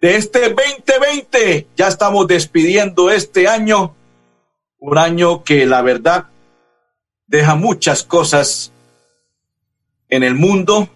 de 0.00 0.16
este 0.16 0.54
2020. 0.54 1.66
Ya 1.76 1.88
estamos 1.88 2.26
despidiendo 2.26 3.10
este 3.10 3.48
año. 3.48 3.94
Un 4.78 4.98
año 4.98 5.42
que 5.42 5.66
la 5.66 5.82
verdad 5.82 6.26
deja 7.26 7.54
muchas 7.54 8.02
cosas 8.02 8.72
en 10.08 10.22
el 10.22 10.34
mundo. 10.34 10.88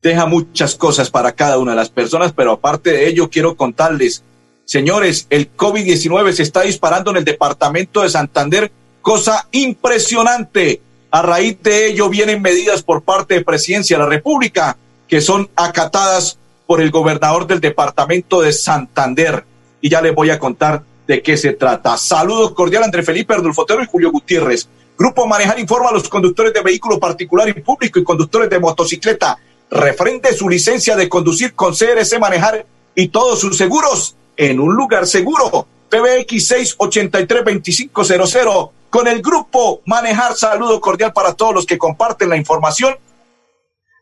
Deja 0.00 0.26
muchas 0.26 0.74
cosas 0.74 1.10
para 1.10 1.32
cada 1.32 1.58
una 1.58 1.72
de 1.72 1.76
las 1.76 1.90
personas, 1.90 2.32
pero 2.32 2.52
aparte 2.52 2.92
de 2.92 3.08
ello 3.08 3.28
quiero 3.28 3.56
contarles 3.56 4.22
Señores, 4.68 5.26
el 5.30 5.56
COVID-19 5.56 6.30
se 6.32 6.42
está 6.42 6.60
disparando 6.60 7.10
en 7.10 7.16
el 7.16 7.24
departamento 7.24 8.02
de 8.02 8.10
Santander, 8.10 8.70
cosa 9.00 9.48
impresionante. 9.50 10.82
A 11.10 11.22
raíz 11.22 11.56
de 11.62 11.86
ello 11.86 12.10
vienen 12.10 12.42
medidas 12.42 12.82
por 12.82 13.00
parte 13.00 13.32
de 13.32 13.44
Presidencia 13.46 13.96
de 13.96 14.02
la 14.02 14.10
República 14.10 14.76
que 15.08 15.22
son 15.22 15.48
acatadas 15.56 16.36
por 16.68 16.80
el 16.82 16.90
gobernador 16.90 17.46
del 17.46 17.60
departamento 17.60 18.42
de 18.42 18.52
Santander. 18.52 19.42
Y 19.80 19.88
ya 19.88 20.02
les 20.02 20.14
voy 20.14 20.28
a 20.28 20.38
contar 20.38 20.82
de 21.06 21.22
qué 21.22 21.38
se 21.38 21.54
trata. 21.54 21.96
Saludos 21.96 22.52
cordiales 22.52 22.84
André 22.84 23.02
Felipe 23.02 23.32
Ardulfotero 23.32 23.82
y 23.82 23.86
Julio 23.86 24.12
Gutiérrez. 24.12 24.68
Grupo 24.98 25.26
Manejar 25.26 25.58
informa 25.58 25.88
a 25.88 25.94
los 25.94 26.06
conductores 26.10 26.52
de 26.52 26.60
vehículo 26.60 27.00
particular 27.00 27.48
y 27.48 27.54
público 27.54 27.98
y 27.98 28.04
conductores 28.04 28.50
de 28.50 28.58
motocicleta 28.58 29.38
referente 29.70 30.34
su 30.34 30.46
licencia 30.46 30.94
de 30.94 31.08
conducir 31.08 31.54
con 31.54 31.72
CRC 31.72 32.18
Manejar 32.20 32.66
y 32.94 33.08
todos 33.08 33.40
sus 33.40 33.56
seguros 33.56 34.14
en 34.36 34.60
un 34.60 34.74
lugar 34.74 35.06
seguro. 35.06 35.66
PBX 35.88 36.76
683-2500 36.76 38.72
con 38.90 39.08
el 39.08 39.22
grupo 39.22 39.80
Manejar. 39.86 40.36
Saludo 40.36 40.82
cordial 40.82 41.14
para 41.14 41.32
todos 41.32 41.54
los 41.54 41.64
que 41.64 41.78
comparten 41.78 42.28
la 42.28 42.36
información, 42.36 42.94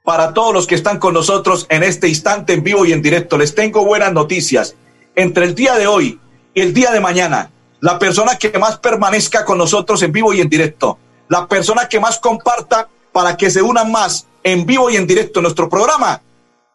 para 0.06 0.32
todos 0.32 0.54
los 0.54 0.68
que 0.68 0.76
están 0.76 1.00
con 1.00 1.14
nosotros 1.14 1.66
en 1.68 1.82
este 1.82 2.06
instante 2.06 2.52
en 2.52 2.62
vivo 2.62 2.86
y 2.86 2.92
en 2.92 3.02
directo. 3.02 3.36
Les 3.36 3.56
tengo 3.56 3.84
buenas 3.84 4.12
noticias. 4.12 4.76
Entre 5.16 5.44
el 5.44 5.56
día 5.56 5.74
de 5.74 5.88
hoy 5.88 6.20
y 6.54 6.60
el 6.60 6.72
día 6.72 6.92
de 6.92 7.00
mañana, 7.00 7.50
la 7.80 7.98
persona 7.98 8.38
que 8.38 8.56
más 8.56 8.78
permanezca 8.78 9.44
con 9.44 9.58
nosotros 9.58 10.00
en 10.04 10.12
vivo 10.12 10.32
y 10.32 10.40
en 10.40 10.48
directo, 10.48 10.96
la 11.28 11.48
persona 11.48 11.88
que 11.88 11.98
más 11.98 12.20
comparta 12.20 12.88
para 13.10 13.36
que 13.36 13.50
se 13.50 13.62
unan 13.62 13.90
más 13.90 14.28
en 14.44 14.64
vivo 14.64 14.90
y 14.90 14.96
en 14.96 15.08
directo 15.08 15.40
en 15.40 15.42
nuestro 15.42 15.68
programa, 15.68 16.22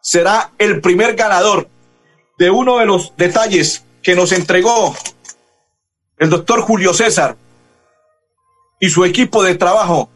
será 0.02 0.50
el 0.58 0.82
primer 0.82 1.14
ganador 1.14 1.70
de 2.38 2.50
uno 2.50 2.80
de 2.80 2.84
los 2.84 3.16
detalles 3.16 3.82
que 4.02 4.14
nos 4.14 4.32
entregó 4.32 4.94
el 6.18 6.28
doctor 6.28 6.60
Julio 6.60 6.92
César 6.92 7.38
y 8.78 8.90
su 8.90 9.06
equipo 9.06 9.42
de 9.42 9.54
trabajo 9.54 10.10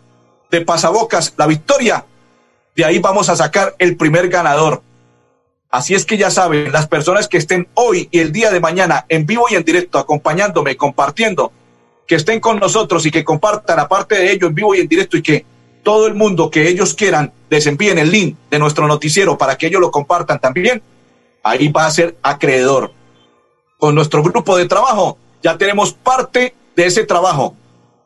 de 0.50 0.60
Pasabocas, 0.60 1.32
la 1.38 1.46
victoria, 1.46 2.04
de 2.76 2.84
ahí 2.84 2.98
vamos 2.98 3.28
a 3.30 3.36
sacar 3.36 3.74
el 3.78 3.96
primer 3.96 4.28
ganador. 4.28 4.82
Así 5.70 5.94
es 5.94 6.04
que 6.04 6.16
ya 6.16 6.30
saben, 6.30 6.70
las 6.70 6.86
personas 6.86 7.26
que 7.26 7.38
estén 7.38 7.66
hoy 7.74 8.08
y 8.12 8.20
el 8.20 8.32
día 8.32 8.50
de 8.50 8.60
mañana 8.60 9.06
en 9.08 9.26
vivo 9.26 9.46
y 9.50 9.54
en 9.54 9.64
directo, 9.64 9.98
acompañándome, 9.98 10.76
compartiendo, 10.76 11.50
que 12.06 12.14
estén 12.14 12.38
con 12.38 12.60
nosotros 12.60 13.04
y 13.06 13.10
que 13.10 13.24
compartan 13.24 13.80
aparte 13.80 14.14
de 14.16 14.30
ello 14.30 14.46
en 14.46 14.54
vivo 14.54 14.74
y 14.74 14.80
en 14.80 14.88
directo 14.88 15.16
y 15.16 15.22
que 15.22 15.44
todo 15.82 16.06
el 16.06 16.14
mundo 16.14 16.50
que 16.50 16.68
ellos 16.68 16.94
quieran 16.94 17.32
les 17.48 17.66
el 17.66 18.10
link 18.10 18.36
de 18.50 18.58
nuestro 18.58 18.86
noticiero 18.86 19.38
para 19.38 19.56
que 19.56 19.66
ellos 19.66 19.80
lo 19.80 19.90
compartan 19.90 20.38
también 20.38 20.82
ahí 21.46 21.68
va 21.68 21.86
a 21.86 21.90
ser 21.90 22.16
acreedor. 22.22 22.92
Con 23.78 23.94
nuestro 23.94 24.22
grupo 24.22 24.56
de 24.56 24.66
trabajo 24.66 25.16
ya 25.42 25.56
tenemos 25.56 25.92
parte 25.92 26.54
de 26.74 26.86
ese 26.86 27.04
trabajo. 27.04 27.54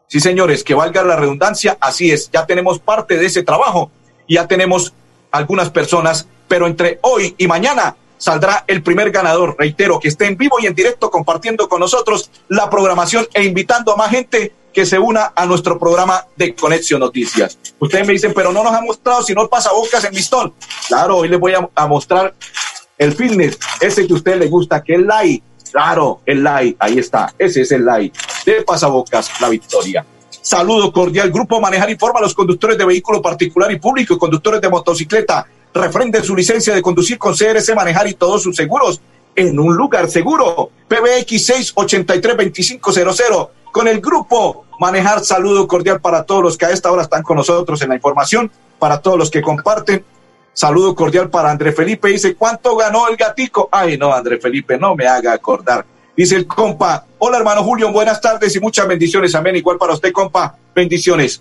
Sí, 0.08 0.20
señores, 0.20 0.62
que 0.62 0.74
valga 0.74 1.02
la 1.02 1.16
redundancia, 1.16 1.78
así 1.80 2.10
es, 2.10 2.30
ya 2.30 2.44
tenemos 2.46 2.78
parte 2.78 3.16
de 3.16 3.26
ese 3.26 3.42
trabajo 3.42 3.90
ya 4.34 4.46
tenemos 4.46 4.92
algunas 5.30 5.70
personas, 5.70 6.26
pero 6.48 6.66
entre 6.66 6.98
hoy 7.02 7.34
y 7.38 7.46
mañana 7.46 7.96
saldrá 8.18 8.64
el 8.66 8.82
primer 8.82 9.10
ganador. 9.10 9.56
Reitero, 9.58 9.98
que 9.98 10.08
esté 10.08 10.26
en 10.26 10.36
vivo 10.36 10.58
y 10.60 10.66
en 10.66 10.74
directo 10.74 11.10
compartiendo 11.10 11.68
con 11.68 11.80
nosotros 11.80 12.30
la 12.48 12.68
programación 12.68 13.26
e 13.32 13.44
invitando 13.44 13.92
a 13.92 13.96
más 13.96 14.10
gente 14.10 14.52
que 14.72 14.86
se 14.86 14.98
una 14.98 15.32
a 15.34 15.46
nuestro 15.46 15.78
programa 15.78 16.26
de 16.36 16.54
Conexión 16.54 17.00
Noticias. 17.00 17.58
Ustedes 17.78 18.06
me 18.06 18.12
dicen, 18.12 18.32
pero 18.34 18.52
no 18.52 18.62
nos 18.62 18.72
ha 18.72 18.80
mostrado 18.80 19.22
si 19.22 19.34
no 19.34 19.48
pasa 19.48 19.72
bocas 19.72 20.04
en 20.04 20.14
Mistón. 20.14 20.54
Claro, 20.86 21.18
hoy 21.18 21.28
les 21.28 21.40
voy 21.40 21.54
a, 21.54 21.68
a 21.74 21.86
mostrar 21.86 22.34
el 22.98 23.12
fitness, 23.14 23.58
ese 23.80 24.06
que 24.06 24.12
a 24.12 24.16
usted 24.16 24.38
le 24.38 24.46
gusta, 24.46 24.82
que 24.82 24.94
es 24.94 25.00
light. 25.00 25.42
Claro, 25.72 26.20
el 26.26 26.42
light, 26.42 26.76
ahí 26.78 26.98
está, 26.98 27.32
ese 27.38 27.62
es 27.62 27.72
el 27.72 27.84
light. 27.84 28.14
De 28.44 28.62
Pasabocas, 28.62 29.30
la 29.40 29.48
victoria. 29.48 30.04
Saludo 30.50 30.92
cordial. 30.92 31.30
Grupo 31.30 31.60
Manejar 31.60 31.88
informa 31.90 32.18
a 32.18 32.22
los 32.22 32.34
conductores 32.34 32.76
de 32.76 32.84
vehículo 32.84 33.22
particular 33.22 33.70
y 33.70 33.78
público 33.78 34.18
conductores 34.18 34.60
de 34.60 34.68
motocicleta. 34.68 35.46
Refrenden 35.72 36.24
su 36.24 36.34
licencia 36.34 36.74
de 36.74 36.82
conducir 36.82 37.18
con 37.18 37.36
CRC 37.36 37.72
Manejar 37.72 38.08
y 38.08 38.14
todos 38.14 38.42
sus 38.42 38.56
seguros 38.56 39.00
en 39.36 39.56
un 39.60 39.76
lugar 39.76 40.10
seguro. 40.10 40.72
PBX 40.88 41.72
683-2500. 41.76 43.48
Con 43.70 43.86
el 43.86 44.00
grupo 44.00 44.64
Manejar, 44.80 45.24
saludo 45.24 45.68
cordial 45.68 46.00
para 46.00 46.24
todos 46.24 46.42
los 46.42 46.58
que 46.58 46.66
a 46.66 46.70
esta 46.70 46.90
hora 46.90 47.02
están 47.02 47.22
con 47.22 47.36
nosotros 47.36 47.80
en 47.82 47.90
la 47.90 47.94
información, 47.94 48.50
para 48.80 49.00
todos 49.00 49.16
los 49.16 49.30
que 49.30 49.42
comparten 49.42 50.04
Saludo 50.52 50.96
cordial 50.96 51.30
para 51.30 51.52
André 51.52 51.70
Felipe. 51.70 52.08
Dice, 52.08 52.34
¿cuánto 52.34 52.74
ganó 52.74 53.06
el 53.06 53.16
gatico? 53.16 53.68
Ay, 53.70 53.96
no, 53.96 54.12
André 54.12 54.40
Felipe, 54.40 54.76
no 54.76 54.96
me 54.96 55.06
haga 55.06 55.32
acordar. 55.32 55.86
Dice 56.20 56.36
el 56.36 56.46
compa, 56.46 57.06
hola 57.16 57.38
hermano 57.38 57.64
Julio, 57.64 57.90
buenas 57.92 58.20
tardes 58.20 58.54
y 58.54 58.60
muchas 58.60 58.86
bendiciones. 58.86 59.34
Amén. 59.34 59.56
Igual 59.56 59.78
para 59.78 59.94
usted, 59.94 60.12
compa, 60.12 60.54
bendiciones. 60.74 61.40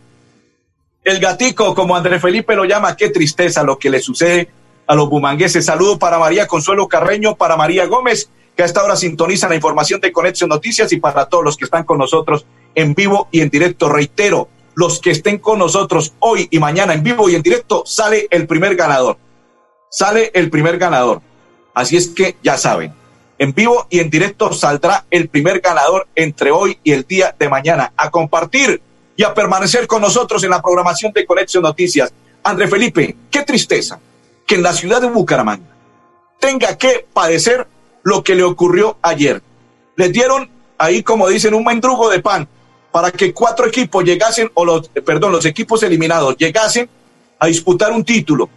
El 1.03 1.19
gatico, 1.19 1.75
como 1.75 1.97
André 1.97 2.17
Felipe 2.17 2.56
lo 2.56 2.63
llama, 2.63 2.95
qué 2.95 3.09
tristeza 3.09 3.62
lo 3.62 3.78
que 3.78 3.89
le 3.89 4.00
sucede 4.00 4.50
a 4.88 4.95
los 4.95 5.09
bumangueses. 5.09 5.66
Saludo 5.66 6.00
para 6.00 6.18
María 6.18 6.47
Consuelo 6.47 6.88
Carreño, 6.88 7.35
para 7.35 7.57
María 7.57 7.88
Gómez, 7.88 8.29
que 8.56 8.63
a 8.63 8.66
esta 8.66 8.81
hora 8.81 8.95
sintoniza 8.95 9.50
la 9.50 9.56
información 9.56 10.00
de 10.00 10.13
Conexión 10.13 10.50
Noticias 10.50 10.94
y 10.94 10.97
para 11.01 11.25
todos 11.25 11.44
los 11.44 11.57
que 11.57 11.66
están 11.66 11.84
con 11.84 11.97
nosotros 11.97 12.45
en 12.73 12.95
vivo 12.95 13.28
y 13.34 13.41
en 13.41 13.50
directo. 13.50 13.89
Reitero, 13.89 14.47
los 14.75 15.01
que 15.01 15.12
estén 15.12 15.39
con 15.39 15.59
nosotros 15.59 16.13
hoy 16.19 16.47
y 16.51 16.59
mañana 16.59 16.94
en 16.94 17.03
vivo 17.03 17.29
y 17.29 17.35
en 17.35 17.41
directo, 17.41 17.84
sale 17.85 18.29
el 18.31 18.47
primer 18.47 18.78
ganador. 18.78 19.18
Sale 19.89 20.31
el 20.34 20.50
primer 20.50 20.78
ganador. 20.78 21.22
Así 21.73 21.97
es 21.97 22.07
que 22.07 22.38
ya 22.41 22.57
saben, 22.57 22.94
en 23.39 23.53
vivo 23.53 23.88
y 23.89 24.00
en 24.00 24.09
directo 24.09 24.51
saldrá 24.53 25.05
el 25.09 25.29
primer 25.29 25.61
ganador 25.61 26.07
entre 26.13 26.51
hoy 26.51 26.77
y 26.83 26.91
el 26.91 27.03
día 27.03 27.33
de 27.39 27.50
mañana. 27.50 27.94
A 27.95 28.11
compartir 28.11 28.81
y 29.16 29.23
a 29.23 29.33
permanecer 29.33 29.88
con 29.88 30.01
nosotros 30.01 30.44
en 30.44 30.51
la 30.51 30.61
programación 30.61 31.11
de 31.13 31.25
Conexión 31.25 31.63
Noticias. 31.63 32.13
André 32.44 32.67
Felipe, 32.67 33.16
qué 33.31 33.44
tristeza 33.44 34.00
que 34.45 34.55
en 34.55 34.63
la 34.63 34.73
ciudad 34.73 35.01
de 35.01 35.09
Bucaramanga 35.09 35.66
tenga 36.39 36.77
que 36.77 37.05
padecer 37.13 37.67
lo 38.03 38.23
que 38.23 38.35
le 38.35 38.44
ocurrió 38.44 38.97
ayer. 39.01 39.41
Les 39.95 40.11
dieron 40.11 40.50
ahí, 40.77 41.01
como 41.01 41.27
dicen, 41.27 41.53
un 41.53 41.63
mendrugo 41.63 42.09
de 42.09 42.19
pan 42.19 42.47
para 42.91 43.11
que 43.11 43.33
cuatro 43.33 43.67
equipos 43.67 44.03
llegasen, 44.03 44.50
o 44.53 44.66
los, 44.66 44.89
perdón, 44.89 45.31
los 45.31 45.45
equipos 45.45 45.83
eliminados 45.83 46.35
llegasen 46.38 46.89
a 47.38 47.47
disputar 47.47 47.91
un 47.91 48.03
título, 48.03 48.50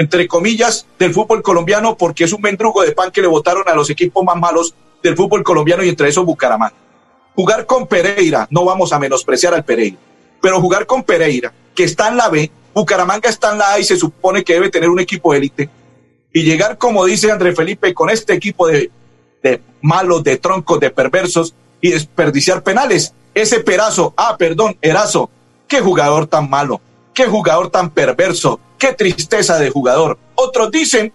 entre 0.00 0.26
comillas, 0.26 0.86
del 0.98 1.12
fútbol 1.12 1.42
colombiano, 1.42 1.94
porque 1.94 2.24
es 2.24 2.32
un 2.32 2.40
mendrugo 2.40 2.80
de 2.80 2.92
pan 2.92 3.10
que 3.10 3.20
le 3.20 3.26
votaron 3.26 3.64
a 3.68 3.74
los 3.74 3.90
equipos 3.90 4.24
más 4.24 4.34
malos 4.34 4.74
del 5.02 5.14
fútbol 5.14 5.42
colombiano 5.42 5.84
y 5.84 5.90
entre 5.90 6.08
esos 6.08 6.24
Bucaramanga. 6.24 6.74
Jugar 7.34 7.66
con 7.66 7.86
Pereira, 7.86 8.48
no 8.50 8.64
vamos 8.64 8.94
a 8.94 8.98
menospreciar 8.98 9.52
al 9.52 9.62
Pereira, 9.62 9.98
pero 10.40 10.58
jugar 10.58 10.86
con 10.86 11.02
Pereira, 11.02 11.52
que 11.74 11.84
está 11.84 12.08
en 12.08 12.16
la 12.16 12.30
B, 12.30 12.50
Bucaramanga 12.72 13.28
está 13.28 13.52
en 13.52 13.58
la 13.58 13.74
A 13.74 13.78
y 13.78 13.84
se 13.84 13.98
supone 13.98 14.42
que 14.42 14.54
debe 14.54 14.70
tener 14.70 14.88
un 14.88 15.00
equipo 15.00 15.34
élite, 15.34 15.68
y 16.32 16.44
llegar, 16.44 16.78
como 16.78 17.04
dice 17.04 17.30
André 17.30 17.54
Felipe, 17.54 17.92
con 17.92 18.08
este 18.08 18.32
equipo 18.32 18.68
de, 18.68 18.90
de 19.42 19.60
malos, 19.82 20.24
de 20.24 20.38
troncos, 20.38 20.80
de 20.80 20.88
perversos, 20.88 21.52
y 21.82 21.90
desperdiciar 21.90 22.62
penales 22.62 23.12
ese 23.34 23.60
perazo, 23.60 24.14
ah, 24.16 24.36
perdón, 24.38 24.78
Erazo, 24.80 25.28
qué 25.68 25.82
jugador 25.82 26.26
tan 26.26 26.48
malo, 26.48 26.80
qué 27.12 27.26
jugador 27.26 27.68
tan 27.68 27.90
perverso, 27.90 28.58
qué 28.80 28.94
tristeza 28.94 29.58
de 29.60 29.70
jugador. 29.70 30.18
Otros 30.34 30.72
dicen 30.72 31.12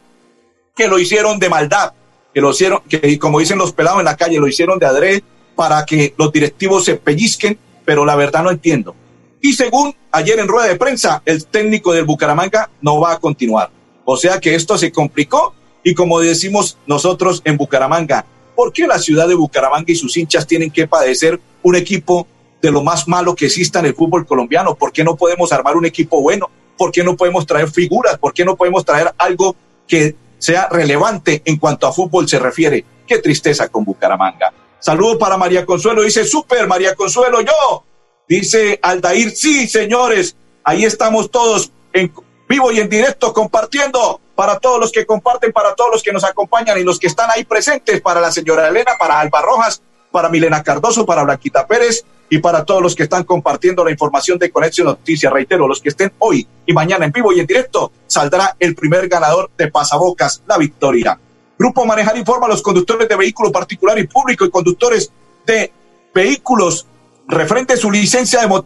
que 0.74 0.88
lo 0.88 1.00
hicieron 1.00 1.40
de 1.40 1.50
maldad, 1.50 1.92
que 2.34 2.40
lo 2.40 2.52
hicieron, 2.52 2.82
que 2.88 3.20
como 3.20 3.40
dicen 3.40 3.58
los 3.58 3.74
pelados 3.74 4.00
en 4.00 4.06
la 4.06 4.16
calle, 4.16 4.40
lo 4.40 4.48
hicieron 4.48 4.80
de 4.80 4.86
adrede 4.86 5.24
para 5.56 5.86
que 5.86 6.14
los 6.18 6.32
directivos 6.32 6.86
se 6.86 6.96
pellizquen, 6.96 7.58
pero 7.84 8.06
la 8.06 8.16
verdad 8.16 8.44
no 8.44 8.52
entiendo. 8.52 8.96
Y 9.42 9.54
según 9.54 9.96
ayer 10.12 10.40
en 10.40 10.48
rueda 10.48 10.68
de 10.68 10.76
prensa, 10.76 11.22
el 11.26 11.46
técnico 11.46 11.92
del 11.92 12.06
Bucaramanga 12.06 12.70
no 12.82 13.00
va 13.00 13.14
a 13.14 13.20
continuar. 13.20 13.70
O 14.06 14.16
sea 14.16 14.40
que 14.40 14.54
esto 14.54 14.78
se 14.78 14.92
complicó 14.92 15.56
Y 15.84 15.94
como 15.94 16.20
decimos 16.20 16.78
nosotros 16.88 17.42
en 17.46 17.58
Bucaramanga, 17.58 18.26
¿por 18.56 18.74
qué 18.74 18.88
la 18.88 18.98
ciudad 18.98 19.28
de 19.28 19.36
Bucaramanga 19.36 19.92
y 19.92 19.96
sus 19.96 20.18
hinchas 20.18 20.48
tienen 20.48 20.72
que 20.72 20.88
padecer 20.88 21.40
un 21.62 21.76
equipo 21.76 22.28
de 22.60 22.72
lo 22.72 22.82
más 22.82 23.08
malo 23.08 23.36
que 23.36 23.46
exista 23.46 23.80
en 23.80 23.86
el 23.86 23.94
fútbol 23.94 24.26
colombiano? 24.26 24.74
¿Por 24.74 24.92
qué 24.92 25.04
no 25.04 25.16
podemos 25.16 25.52
armar 25.52 25.76
un 25.76 25.86
equipo 25.86 26.22
bueno? 26.22 26.50
¿Por 26.78 26.92
qué 26.92 27.04
no 27.04 27.16
podemos 27.16 27.46
traer 27.46 27.70
figuras? 27.70 28.18
¿Por 28.18 28.34
qué 28.34 28.46
no 28.46 28.56
podemos 28.56 28.84
traer 28.86 29.14
algo 29.18 29.56
que 29.88 30.16
sea 30.38 30.68
relevante 30.70 31.42
en 31.46 31.58
cuanto 31.58 31.88
a 31.88 31.94
fútbol 31.94 32.28
se 32.28 32.40
refiere? 32.40 32.86
Qué 33.08 33.20
tristeza 33.20 33.70
con 33.70 33.84
Bucaramanga. 33.84 34.54
Saludos 34.80 35.18
para 35.18 35.38
María 35.38 35.66
Consuelo. 35.66 36.04
Dice, 36.04 36.26
super 36.26 36.68
María 36.68 36.96
Consuelo, 36.96 37.42
yo. 37.42 37.84
Dice 38.28 38.80
Aldair, 38.82 39.32
sí, 39.32 39.68
señores. 39.68 40.36
Ahí 40.64 40.86
estamos 40.86 41.30
todos 41.30 41.72
en 41.94 42.12
vivo 42.48 42.72
y 42.72 42.80
en 42.80 42.90
directo 42.90 43.34
compartiendo 43.34 44.20
para 44.36 44.60
todos 44.60 44.80
los 44.80 44.92
que 44.92 45.06
comparten, 45.06 45.52
para 45.54 45.76
todos 45.76 45.92
los 45.92 46.04
que 46.04 46.12
nos 46.12 46.24
acompañan 46.24 46.78
y 46.78 46.84
los 46.84 47.00
que 47.00 47.08
están 47.08 47.30
ahí 47.32 47.46
presentes, 47.46 48.02
para 48.02 48.20
la 48.20 48.32
señora 48.32 48.68
Elena, 48.68 48.94
para 49.00 49.20
Alba 49.20 49.42
Rojas, 49.42 49.82
para 50.12 50.30
Milena 50.30 50.62
Cardoso, 50.62 51.06
para 51.06 51.24
Blanquita 51.24 51.66
Pérez 51.66 52.04
y 52.30 52.40
para 52.40 52.66
todos 52.66 52.82
los 52.82 52.96
que 52.96 53.04
están 53.04 53.24
compartiendo 53.24 53.84
la 53.84 53.92
información 53.92 54.38
de 54.40 54.52
Conexión 54.52 54.88
Noticias. 54.88 55.32
Reitero, 55.32 55.68
los 55.68 55.82
que 55.82 55.90
estén 55.90 56.12
hoy 56.20 56.48
y 56.66 56.74
mañana 56.74 57.06
en 57.06 57.12
vivo 57.12 57.32
y 57.34 57.40
en 57.40 57.46
directo, 57.46 57.92
saldrá 58.08 58.56
el 58.60 58.76
primer 58.76 59.08
ganador 59.08 59.52
de 59.58 59.70
Pasabocas, 59.70 60.44
la 60.48 60.58
victoria. 60.58 61.20
Grupo 61.58 61.86
Manejar 61.86 62.18
informa 62.18 62.48
a 62.48 62.50
los 62.50 62.62
conductores 62.62 63.08
de 63.08 63.16
vehículo 63.16 63.52
particular 63.52 63.98
y 64.00 64.08
público 64.08 64.46
y 64.46 64.50
conductores 64.50 65.12
de 65.46 65.72
vehículos 66.14 66.88
referente 67.28 67.78
su 67.78 67.92
licencia 67.92 68.42
de 68.42 68.64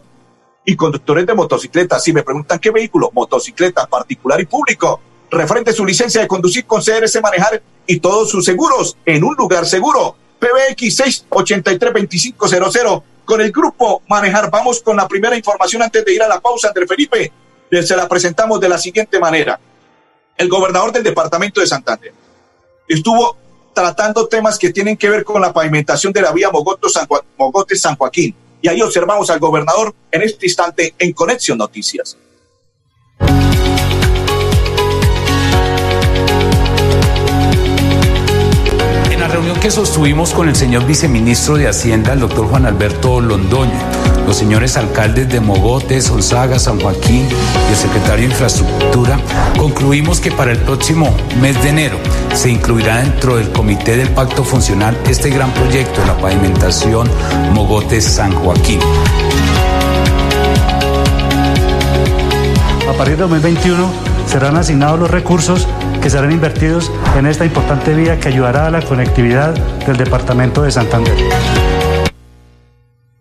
y 0.64 0.76
conductores 0.76 1.26
de 1.26 1.34
motocicletas. 1.34 2.02
Si 2.02 2.12
me 2.12 2.22
preguntan 2.22 2.58
qué 2.58 2.70
vehículo, 2.70 3.10
motocicleta 3.12 3.86
particular 3.86 4.40
y 4.40 4.46
público 4.46 5.00
referente 5.30 5.72
su 5.72 5.84
licencia 5.84 6.20
de 6.20 6.28
conducir 6.28 6.66
con 6.66 6.82
CRC 6.82 7.20
Manejar 7.22 7.62
y 7.86 8.00
todos 8.00 8.30
sus 8.30 8.44
seguros 8.44 8.96
en 9.06 9.24
un 9.24 9.34
lugar 9.36 9.66
seguro. 9.66 10.16
PBX 10.38 11.28
683-2500 11.30 13.02
con 13.30 13.40
el 13.40 13.52
grupo 13.52 14.02
Manejar. 14.08 14.50
Vamos 14.50 14.80
con 14.80 14.96
la 14.96 15.06
primera 15.06 15.36
información 15.36 15.80
antes 15.82 16.04
de 16.04 16.12
ir 16.12 16.20
a 16.20 16.26
la 16.26 16.40
pausa, 16.40 16.66
André 16.66 16.84
Felipe. 16.84 17.30
Se 17.70 17.94
la 17.94 18.08
presentamos 18.08 18.58
de 18.58 18.68
la 18.68 18.76
siguiente 18.76 19.20
manera. 19.20 19.60
El 20.36 20.48
gobernador 20.48 20.90
del 20.90 21.04
departamento 21.04 21.60
de 21.60 21.68
Santander 21.68 22.12
estuvo 22.88 23.36
tratando 23.72 24.26
temas 24.26 24.58
que 24.58 24.72
tienen 24.72 24.96
que 24.96 25.08
ver 25.08 25.22
con 25.22 25.40
la 25.40 25.52
pavimentación 25.52 26.12
de 26.12 26.22
la 26.22 26.32
vía 26.32 26.50
Mogote-San 26.50 27.94
Joaquín. 27.94 28.34
Y 28.60 28.66
ahí 28.66 28.82
observamos 28.82 29.30
al 29.30 29.38
gobernador 29.38 29.94
en 30.10 30.22
este 30.22 30.46
instante 30.46 30.96
en 30.98 31.12
Conexión 31.12 31.56
Noticias. 31.56 32.16
Reunión 39.30 39.60
que 39.60 39.70
sostuvimos 39.70 40.32
con 40.32 40.48
el 40.48 40.56
señor 40.56 40.86
viceministro 40.86 41.56
de 41.56 41.68
Hacienda, 41.68 42.12
el 42.12 42.20
doctor 42.20 42.48
Juan 42.48 42.66
Alberto 42.66 43.20
Londoño, 43.20 43.78
los 44.26 44.36
señores 44.36 44.76
alcaldes 44.76 45.28
de 45.28 45.40
Mogotes, 45.40 46.04
Solzaga, 46.04 46.58
San 46.58 46.80
Joaquín 46.80 47.28
y 47.28 47.70
el 47.70 47.76
secretario 47.76 48.26
de 48.26 48.32
Infraestructura, 48.32 49.20
concluimos 49.56 50.20
que 50.20 50.32
para 50.32 50.50
el 50.50 50.58
próximo 50.58 51.14
mes 51.40 51.62
de 51.62 51.68
enero 51.68 51.98
se 52.34 52.50
incluirá 52.50 52.98
dentro 52.98 53.36
del 53.36 53.50
comité 53.50 53.96
del 53.96 54.08
pacto 54.10 54.42
funcional 54.42 54.98
este 55.08 55.30
gran 55.30 55.52
proyecto 55.52 56.00
de 56.00 56.06
la 56.08 56.16
pavimentación 56.16 57.08
Mogotes-San 57.54 58.32
Joaquín. 58.32 58.80
A 62.88 62.92
partir 62.94 63.16
de 63.16 63.22
2021 63.22 63.90
serán 64.26 64.56
asignados 64.56 64.98
los 64.98 65.10
recursos 65.10 65.66
que 66.00 66.10
serán 66.10 66.32
invertidos 66.32 66.90
en 67.16 67.26
esta 67.26 67.44
importante 67.44 67.94
vía 67.94 68.18
que 68.18 68.28
ayudará 68.28 68.66
a 68.66 68.70
la 68.70 68.82
conectividad 68.82 69.54
del 69.86 69.96
departamento 69.96 70.62
de 70.62 70.70
Santander. 70.70 71.14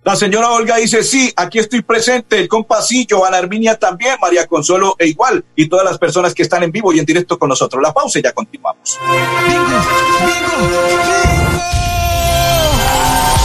La 0.04 0.16
señora 0.16 0.50
Olga 0.52 0.78
dice, 0.78 1.04
sí, 1.04 1.31
aquí 1.36 1.60
estoy 1.60 1.81
presente, 1.81 2.40
el 2.40 2.48
compasillo, 2.48 3.26
Ana 3.26 3.38
Arminia 3.38 3.78
también, 3.78 4.16
María 4.20 4.48
Consuelo 4.48 4.96
e 4.98 5.08
igual, 5.08 5.44
y 5.56 5.68
todas 5.68 5.86
las 5.86 6.00
personas 6.00 6.34
que 6.34 6.42
están 6.42 6.64
en 6.64 6.72
vivo 6.72 6.92
y 6.94 7.00
en 7.00 7.06
directo 7.06 7.38
con 7.38 7.50
nosotros. 7.50 7.80
La 7.84 7.94
pausa 7.94 8.18
y 8.18 8.24
ya 8.24 8.31
continuamos. 8.31 8.98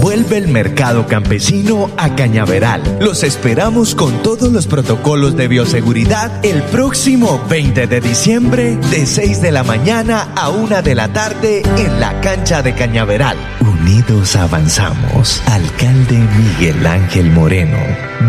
Vuelve 0.00 0.38
el 0.38 0.48
mercado 0.48 1.06
campesino 1.06 1.90
a 1.96 2.16
Cañaveral. 2.16 2.98
Los 3.00 3.22
esperamos 3.22 3.94
con 3.94 4.22
todos 4.22 4.50
los 4.52 4.66
protocolos 4.66 5.36
de 5.36 5.46
bioseguridad 5.46 6.44
el 6.44 6.62
próximo 6.64 7.40
20 7.48 7.86
de 7.86 8.00
diciembre 8.00 8.76
de 8.90 9.06
6 9.06 9.40
de 9.40 9.52
la 9.52 9.62
mañana 9.62 10.32
a 10.34 10.50
1 10.50 10.82
de 10.82 10.94
la 10.94 11.12
tarde 11.12 11.62
en 11.78 12.00
la 12.00 12.20
cancha 12.20 12.62
de 12.62 12.74
Cañaveral. 12.74 13.36
Unidos 13.60 14.34
avanzamos. 14.34 15.40
Alcalde 15.46 16.18
Miguel 16.18 16.84
Ángel 16.86 17.30
Moreno. 17.30 17.78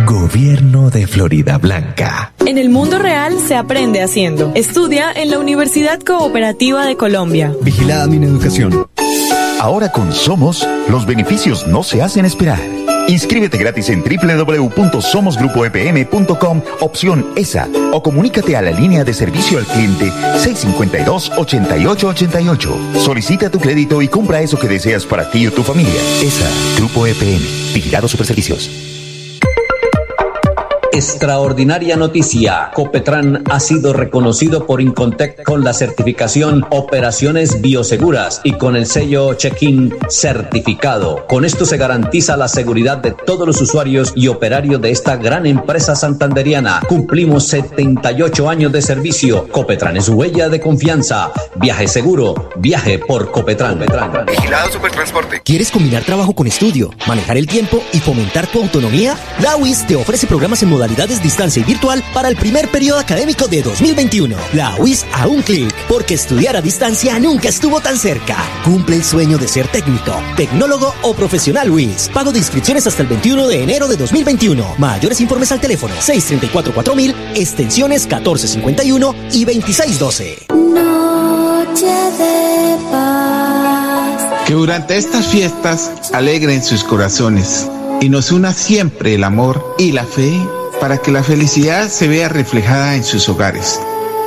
Gobierno 0.06 0.90
de 0.92 1.08
Florida 1.08 1.58
Blanca. 1.58 2.34
En 2.46 2.58
el 2.58 2.70
mundo 2.70 3.00
real 3.00 3.40
se 3.48 3.56
aprende 3.56 4.02
haciendo. 4.02 4.52
Estudia 4.54 5.12
en 5.12 5.32
la 5.32 5.40
Universidad 5.40 6.00
Cooperativa 6.00 6.86
de 6.86 6.96
Colombia. 6.96 7.54
Vigilada 7.62 8.08
mi 8.08 8.18
educación. 8.18 8.88
Ahora 9.64 9.90
con 9.90 10.12
Somos, 10.12 10.68
los 10.90 11.06
beneficios 11.06 11.66
no 11.68 11.84
se 11.84 12.02
hacen 12.02 12.26
esperar. 12.26 12.60
Inscríbete 13.08 13.58
gratis 13.58 13.88
en 13.88 14.04
www.somosgrupoepm.com, 14.04 16.62
opción 16.82 17.28
ESA, 17.38 17.70
o 17.94 18.04
comunícate 18.04 18.58
a 18.58 18.62
la 18.62 18.72
línea 18.72 19.06
de 19.06 19.14
servicio 19.14 19.60
al 19.60 19.66
cliente 19.66 20.12
652-8888. 20.12 22.98
Solicita 22.98 23.50
tu 23.50 23.60
crédito 23.60 24.02
y 24.02 24.10
compra 24.10 24.42
eso 24.42 24.60
que 24.60 24.68
deseas 24.68 25.06
para 25.06 25.32
ti 25.32 25.48
o 25.48 25.54
tu 25.54 25.64
familia. 25.64 26.02
ESA, 26.22 26.50
Grupo 26.76 27.08
EPM, 27.08 27.46
Vigilado 27.74 28.10
Superservicios. 28.10 28.93
Extraordinaria 30.94 31.96
noticia. 31.96 32.70
Copetran 32.72 33.44
ha 33.50 33.60
sido 33.60 33.94
reconocido 33.94 34.68
por 34.68 34.80
Incontec 34.80 35.42
con 35.42 35.64
la 35.64 35.74
certificación 35.74 36.64
Operaciones 36.70 37.62
Bioseguras 37.62 38.42
y 38.44 38.52
con 38.52 38.76
el 38.76 38.86
sello 38.86 39.34
Check-in 39.34 39.92
certificado. 40.08 41.26
Con 41.28 41.46
esto 41.46 41.66
se 41.66 41.78
garantiza 41.78 42.38
la 42.38 42.48
seguridad 42.48 43.00
de 43.00 43.10
todos 43.10 43.48
los 43.48 43.60
usuarios 43.60 44.14
y 44.16 44.28
operarios 44.28 44.80
de 44.84 44.92
esta 44.92 45.16
gran 45.16 45.48
empresa 45.48 45.96
santanderiana. 45.96 46.82
Cumplimos 46.88 47.48
78 47.48 48.48
años 48.48 48.72
de 48.72 48.84
servicio. 48.84 49.48
Copetran 49.52 49.98
es 49.98 50.10
huella 50.10 50.48
de 50.48 50.60
confianza. 50.60 51.32
Viaje 51.56 51.88
seguro. 51.88 52.52
Viaje 52.58 53.00
por 53.00 53.32
Copetran. 53.32 53.84
Vigilado 54.28 54.72
Supertransporte. 54.72 55.42
¿Quieres 55.44 55.72
combinar 55.72 56.04
trabajo 56.04 56.36
con 56.36 56.46
estudio, 56.46 56.92
manejar 57.08 57.38
el 57.38 57.48
tiempo 57.48 57.82
y 57.94 57.98
fomentar 57.98 58.46
tu 58.46 58.62
autonomía? 58.62 59.18
La 59.42 59.58
UIS 59.58 59.88
te 59.88 59.96
ofrece 59.96 60.28
programas 60.28 60.62
en 60.62 60.70
modalidad 60.70 60.83
modalidades 60.84 61.24
distancia 61.24 61.62
y 61.62 61.64
virtual 61.64 62.04
para 62.14 62.28
el 62.28 62.36
primer 62.36 62.70
periodo 62.70 63.00
académico 63.00 63.48
de 63.48 63.62
2021. 63.62 64.36
La 64.52 64.76
UIS 64.76 65.06
a 65.14 65.28
un 65.28 65.42
clic, 65.42 65.74
porque 65.88 66.14
estudiar 66.14 66.58
a 66.58 66.62
distancia 66.62 67.18
nunca 67.20 67.48
estuvo 67.48 67.80
tan 67.80 67.98
cerca. 67.98 68.36
Cumple 68.66 68.98
el 68.98 69.04
sueño 69.06 69.38
de 69.38 69.48
ser 69.48 69.66
técnico, 69.70 70.14
tecnólogo 70.36 70.94
o 71.04 71.14
profesional 71.14 71.72
UIS. 71.72 72.10
Pago 72.14 72.34
de 72.34 72.40
inscripciones 72.40 72.86
hasta 72.86 73.02
el 73.02 73.08
21 73.08 73.48
de 73.48 73.64
enero 73.64 73.88
de 73.88 73.96
2021. 73.96 74.76
Mayores 74.78 75.22
informes 75.22 75.54
al 75.54 75.62
teléfono 75.62 75.96
634-4000, 75.96 77.16
extensiones 77.36 78.02
1451 78.02 79.16
y 79.32 79.46
2612. 79.46 80.48
Noche 80.50 81.86
de 81.86 82.78
paz. 82.92 84.44
Que 84.46 84.54
durante 84.54 84.98
estas 84.98 85.28
fiestas 85.28 85.92
alegren 86.12 86.62
sus 86.62 86.84
corazones 86.84 87.70
y 88.02 88.10
nos 88.10 88.34
una 88.34 88.54
siempre 88.54 89.16
el 89.16 89.24
amor 89.24 89.76
y 89.78 89.94
la 89.94 90.04
fe 90.04 90.38
para 90.84 90.98
que 90.98 91.12
la 91.12 91.24
felicidad 91.24 91.88
se 91.88 92.10
vea 92.10 92.28
reflejada 92.28 92.98
en 92.98 93.06
sus 93.06 93.30
hogares. 93.30 93.80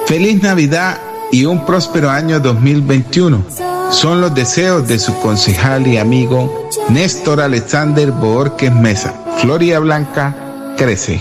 Feliz 0.06 0.42
Navidad 0.42 0.96
y 1.30 1.44
un 1.44 1.66
próspero 1.66 2.08
año 2.08 2.40
2021. 2.40 3.44
Son 3.90 4.22
los 4.22 4.34
deseos 4.34 4.88
de 4.88 4.98
su 4.98 5.14
concejal 5.20 5.86
y 5.86 5.98
amigo 5.98 6.70
Néstor 6.88 7.42
Alexander 7.42 8.10
Borges 8.10 8.72
Mesa. 8.72 9.12
Floria 9.36 9.80
Blanca 9.80 10.34
crece. 10.78 11.20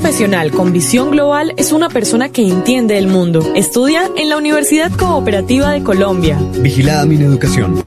Profesional 0.00 0.50
con 0.50 0.72
visión 0.72 1.10
global 1.10 1.52
es 1.58 1.72
una 1.72 1.90
persona 1.90 2.30
que 2.30 2.48
entiende 2.48 2.96
el 2.96 3.06
mundo. 3.06 3.52
Estudia 3.54 4.10
en 4.16 4.30
la 4.30 4.38
Universidad 4.38 4.90
Cooperativa 4.92 5.72
de 5.72 5.82
Colombia. 5.82 6.38
Vigilada 6.62 7.04
mi 7.04 7.16
educación. 7.16 7.84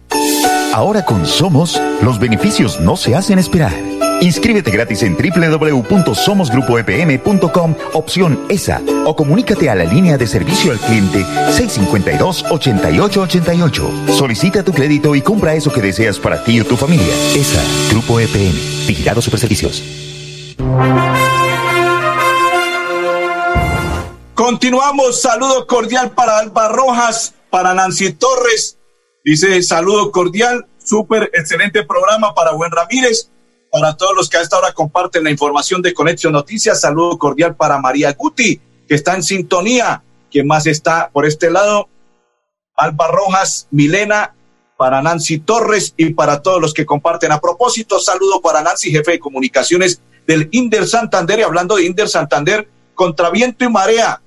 Ahora 0.74 1.06
con 1.06 1.26
Somos, 1.26 1.82
los 2.04 2.20
beneficios 2.20 2.80
no 2.80 2.98
se 2.98 3.16
hacen 3.16 3.40
esperar. 3.40 3.74
Inscríbete 4.22 4.70
gratis 4.70 5.02
en 5.02 5.18
www.somosgrupoepm.com, 5.18 7.76
opción 7.94 8.42
ESA, 8.48 8.80
o 9.06 9.16
comunícate 9.16 9.72
a 9.72 9.76
la 9.76 9.86
línea 9.86 10.16
de 10.16 10.28
servicio 10.28 10.72
al 10.72 10.78
cliente 10.78 11.26
652-8888. 11.26 14.10
Solicita 14.12 14.62
tu 14.62 14.72
crédito 14.72 15.16
y 15.16 15.22
compra 15.22 15.56
eso 15.56 15.74
que 15.74 15.82
deseas 15.82 16.20
para 16.20 16.44
ti 16.44 16.60
o 16.60 16.66
tu 16.66 16.78
familia. 16.78 17.12
ESA, 17.36 17.64
Grupo 17.90 18.20
EPM, 18.20 18.54
Vigilado 18.86 19.20
Superservicios. 19.20 19.82
Continuamos, 24.46 25.22
saludo 25.22 25.66
cordial 25.66 26.12
para 26.12 26.40
Alba 26.40 26.68
Rojas, 26.68 27.34
para 27.50 27.74
Nancy 27.74 28.12
Torres. 28.12 28.78
Dice 29.24 29.64
saludo 29.64 30.12
cordial, 30.12 30.68
súper 30.84 31.32
excelente 31.34 31.86
programa 31.86 32.36
para 32.36 32.52
Buen 32.52 32.70
Ramírez. 32.70 33.30
Para 33.72 33.96
todos 33.96 34.14
los 34.14 34.28
que 34.28 34.36
a 34.36 34.42
esta 34.42 34.58
hora 34.58 34.74
comparten 34.74 35.24
la 35.24 35.32
información 35.32 35.82
de 35.82 35.94
Conexión 35.94 36.34
Noticias, 36.34 36.82
saludo 36.82 37.18
cordial 37.18 37.56
para 37.56 37.78
María 37.78 38.12
Guti, 38.12 38.60
que 38.86 38.96
está 38.96 39.16
en 39.16 39.24
sintonía. 39.24 40.04
¿Quién 40.30 40.46
más 40.46 40.68
está 40.68 41.10
por 41.14 41.26
este 41.26 41.50
lado? 41.50 41.88
Alba 42.76 43.08
Rojas, 43.08 43.70
Milena, 43.72 44.36
para 44.76 45.02
Nancy 45.02 45.40
Torres 45.40 45.94
y 45.96 46.14
para 46.14 46.42
todos 46.42 46.60
los 46.60 46.74
que 46.74 46.86
comparten. 46.86 47.32
A 47.32 47.40
propósito, 47.40 47.98
saludo 47.98 48.42
para 48.42 48.62
Nancy, 48.62 48.92
jefe 48.92 49.12
de 49.12 49.20
comunicaciones 49.20 50.02
del 50.28 50.50
Inder 50.52 50.86
Santander. 50.86 51.40
Y 51.40 51.44
hablando 51.44 51.78
de 51.78 51.86
Inder 51.86 52.10
Santander, 52.10 52.68
contra 52.94 53.30
viento 53.30 53.64
y 53.64 53.70
marea, 53.70 54.20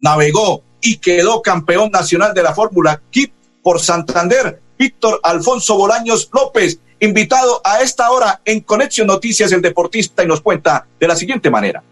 navegó 0.00 0.62
y 0.80 0.96
quedó 0.96 1.42
campeón 1.42 1.90
nacional 1.90 2.34
de 2.34 2.42
la 2.42 2.54
Fórmula 2.54 3.00
Kit 3.10 3.32
por 3.62 3.80
Santander, 3.80 4.60
Víctor 4.78 5.20
Alfonso 5.22 5.76
Bolaños 5.76 6.30
López, 6.32 6.80
invitado 7.00 7.60
a 7.64 7.82
esta 7.82 8.10
hora 8.10 8.40
en 8.44 8.60
Conexión 8.60 9.06
Noticias 9.06 9.52
el 9.52 9.62
deportista 9.62 10.24
y 10.24 10.26
nos 10.26 10.40
cuenta 10.40 10.86
de 10.98 11.06
la 11.06 11.16
siguiente 11.16 11.50
manera. 11.50 11.82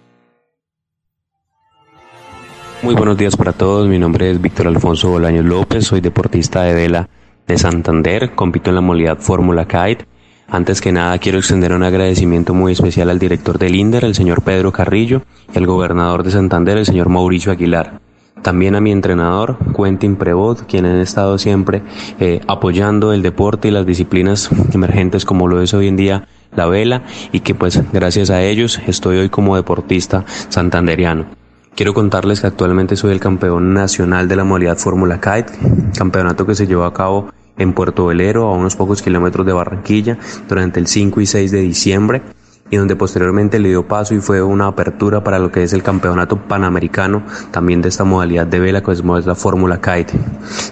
Muy 2.80 2.94
buenos 2.94 3.18
días 3.18 3.36
para 3.36 3.52
todos, 3.52 3.88
mi 3.88 3.98
nombre 3.98 4.30
es 4.30 4.40
Víctor 4.40 4.68
Alfonso 4.68 5.10
Bolaños 5.10 5.44
López, 5.44 5.86
soy 5.86 6.00
deportista 6.00 6.62
de 6.62 6.74
vela 6.74 7.08
de 7.46 7.58
Santander, 7.58 8.34
compito 8.34 8.70
en 8.70 8.76
la 8.76 8.80
modalidad 8.80 9.18
Fórmula 9.18 9.66
Kite. 9.66 10.06
Antes 10.50 10.81
que 10.81 10.93
nada 10.93 11.19
quiero 11.19 11.37
extender 11.37 11.75
un 11.75 11.83
agradecimiento 11.83 12.55
muy 12.55 12.73
especial 12.73 13.11
al 13.11 13.19
director 13.19 13.59
del 13.59 13.76
INDER, 13.76 14.05
el 14.07 14.14
señor 14.14 14.40
Pedro 14.40 14.73
Carrillo, 14.73 15.21
y 15.52 15.59
al 15.59 15.67
gobernador 15.67 16.23
de 16.23 16.31
Santander, 16.31 16.78
el 16.78 16.87
señor 16.87 17.11
Mauricio 17.11 17.52
Aguilar. 17.52 18.00
También 18.43 18.75
a 18.75 18.81
mi 18.81 18.90
entrenador, 18.90 19.59
Quentin 19.76 20.17
Prevot, 20.17 20.67
quien 20.67 20.87
han 20.87 21.00
estado 21.00 21.37
siempre 21.37 21.83
eh, 22.19 22.40
apoyando 22.47 23.12
el 23.12 23.21
deporte 23.21 23.69
y 23.69 23.73
las 23.73 23.85
disciplinas 23.85 24.49
emergentes 24.73 25.26
como 25.26 25.49
lo 25.49 25.61
es 25.61 25.75
hoy 25.75 25.87
en 25.87 25.97
día 25.97 26.28
la 26.57 26.64
vela 26.64 27.02
y 27.31 27.40
que 27.40 27.55
pues 27.55 27.83
gracias 27.93 28.31
a 28.31 28.43
ellos 28.43 28.81
estoy 28.87 29.19
hoy 29.19 29.28
como 29.28 29.55
deportista 29.55 30.25
santanderiano. 30.49 31.26
Quiero 31.75 31.93
contarles 31.93 32.40
que 32.40 32.47
actualmente 32.47 32.97
soy 32.97 33.12
el 33.12 33.21
campeón 33.21 33.75
nacional 33.75 34.28
de 34.28 34.37
la 34.37 34.45
modalidad 34.45 34.78
Fórmula 34.78 35.21
Kite, 35.21 35.52
campeonato 35.97 36.47
que 36.47 36.55
se 36.55 36.67
llevó 36.67 36.85
a 36.85 36.95
cabo 36.95 37.28
en 37.58 37.72
Puerto 37.72 38.06
Velero, 38.06 38.48
a 38.48 38.54
unos 38.54 38.76
pocos 38.76 39.02
kilómetros 39.02 39.46
de 39.46 39.52
Barranquilla, 39.52 40.18
durante 40.48 40.80
el 40.80 40.86
5 40.86 41.20
y 41.20 41.26
6 41.26 41.50
de 41.50 41.60
diciembre, 41.60 42.22
y 42.70 42.76
donde 42.76 42.96
posteriormente 42.96 43.58
le 43.58 43.70
dio 43.70 43.86
paso 43.86 44.14
y 44.14 44.20
fue 44.20 44.42
una 44.42 44.66
apertura 44.66 45.24
para 45.24 45.38
lo 45.38 45.50
que 45.50 45.62
es 45.62 45.72
el 45.72 45.82
campeonato 45.82 46.36
panamericano, 46.36 47.22
también 47.50 47.82
de 47.82 47.88
esta 47.88 48.04
modalidad 48.04 48.46
de 48.46 48.60
vela, 48.60 48.82
que 48.82 48.92
es 48.92 49.02
la 49.04 49.34
Fórmula 49.34 49.80
Kite. 49.80 50.18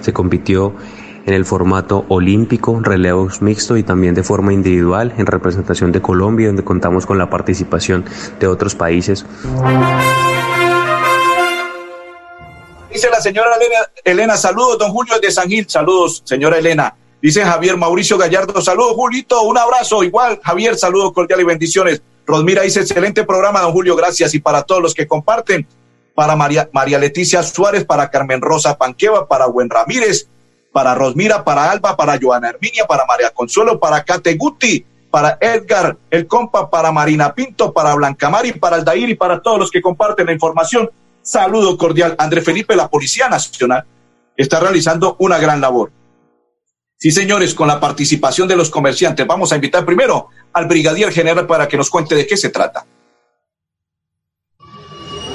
Se 0.01 0.13
compitió 0.13 0.75
en 1.27 1.35
el 1.35 1.45
formato 1.45 2.05
olímpico, 2.09 2.81
relevos 2.81 3.43
mixto 3.43 3.77
y 3.77 3.83
también 3.83 4.15
de 4.15 4.23
forma 4.23 4.53
individual 4.53 5.13
en 5.17 5.27
representación 5.27 5.91
de 5.91 6.01
Colombia, 6.01 6.47
donde 6.47 6.63
contamos 6.63 7.05
con 7.05 7.19
la 7.19 7.29
participación 7.29 8.05
de 8.39 8.47
otros 8.47 8.75
países. 8.77 9.27
Señora 13.21 13.57
Elena, 13.57 13.79
Elena, 14.05 14.37
saludos, 14.37 14.79
don 14.79 14.91
Julio 14.91 15.19
de 15.21 15.31
San 15.31 15.49
Gil, 15.49 15.69
saludos, 15.69 16.23
señora 16.25 16.59
Elena. 16.59 16.95
Dice 17.21 17.43
Javier 17.43 17.77
Mauricio 17.77 18.19
Gallardo, 18.19 18.61
saludos, 18.61 18.93
Julito, 18.95 19.43
un 19.43 19.59
abrazo, 19.59 20.03
igual, 20.03 20.41
Javier, 20.43 20.77
saludos 20.77 21.13
cordial 21.13 21.41
y 21.41 21.45
bendiciones. 21.45 22.03
Rosmira 22.27 22.63
dice, 22.63 22.81
excelente 22.81 23.25
programa, 23.25 23.61
don 23.61 23.73
Julio, 23.73 23.97
gracias. 23.97 24.35
Y 24.35 24.41
para 24.41 24.63
todos 24.63 24.83
los 24.83 24.95
que 24.95 25.07
comparten, 25.07 25.67
para 26.15 26.35
María, 26.37 26.69
María 26.73 26.99
Leticia 26.99 27.43
Suárez, 27.43 27.85
para 27.85 28.11
Carmen 28.11 28.41
Rosa 28.41 28.77
Panqueva, 28.77 29.29
para 29.29 29.47
Buen 29.47 29.71
Ramírez, 29.71 30.29
para 30.73 30.95
Rosmira, 30.95 31.45
para 31.45 31.71
Alba, 31.71 31.97
para 31.97 32.19
Joana 32.21 32.51
Herminia, 32.51 32.87
para 32.87 33.07
María 33.07 33.31
Consuelo, 33.31 33.79
para 33.79 34.03
Kate 34.05 34.35
Guti, 34.35 34.85
para 35.11 35.39
Edgar, 35.41 35.97
el 36.11 36.27
compa, 36.27 36.69
para 36.69 36.93
Marina 36.93 37.35
Pinto, 37.35 37.73
para 37.73 37.95
Blanca 37.95 38.29
Mari, 38.29 38.53
para 38.53 38.77
Aldair 38.77 39.09
y 39.09 39.15
para 39.15 39.41
todos 39.41 39.59
los 39.59 39.71
que 39.71 39.81
comparten 39.81 40.27
la 40.27 40.33
información. 40.33 40.91
Saludo 41.27 41.77
cordial. 41.77 42.15
André 42.19 42.41
Felipe, 42.41 42.77
la 42.77 42.89
Policía 42.89 43.29
Nacional, 43.29 43.85
está 44.37 44.61
realizando 44.61 45.17
una 45.19 45.39
gran 45.39 45.61
labor. 45.61 45.91
Sí, 46.97 47.11
señores, 47.11 47.53
con 47.53 47.67
la 47.67 47.81
participación 47.81 48.47
de 48.47 48.55
los 48.55 48.71
comerciantes, 48.71 49.27
vamos 49.27 49.51
a 49.51 49.57
invitar 49.57 49.85
primero 49.85 50.29
al 50.53 50.67
brigadier 50.67 51.13
general 51.13 51.45
para 51.49 51.67
que 51.67 51.77
nos 51.77 51.91
cuente 51.91 52.15
de 52.15 52.29
qué 52.29 52.37
se 52.37 52.51
trata. 52.51 52.87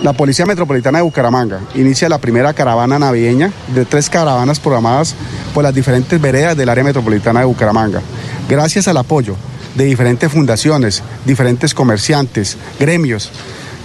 La 0.01 0.13
Policía 0.13 0.45
Metropolitana 0.45 0.99
de 0.99 1.03
Bucaramanga 1.03 1.59
inicia 1.75 2.07
la 2.07 2.19
primera 2.19 2.53
caravana 2.53 2.97
navideña 2.97 3.51
de 3.75 3.83
tres 3.83 4.09
caravanas 4.09 4.61
programadas 4.61 5.13
por 5.53 5.63
las 5.63 5.75
diferentes 5.75 6.19
veredas 6.21 6.55
del 6.55 6.69
área 6.69 6.85
metropolitana 6.85 7.41
de 7.41 7.47
Bucaramanga. 7.47 8.01
Gracias 8.47 8.87
al 8.87 8.95
apoyo 8.95 9.35
de 9.75 9.83
diferentes 9.83 10.31
fundaciones, 10.31 11.03
diferentes 11.25 11.73
comerciantes, 11.73 12.57
gremios, 12.79 13.29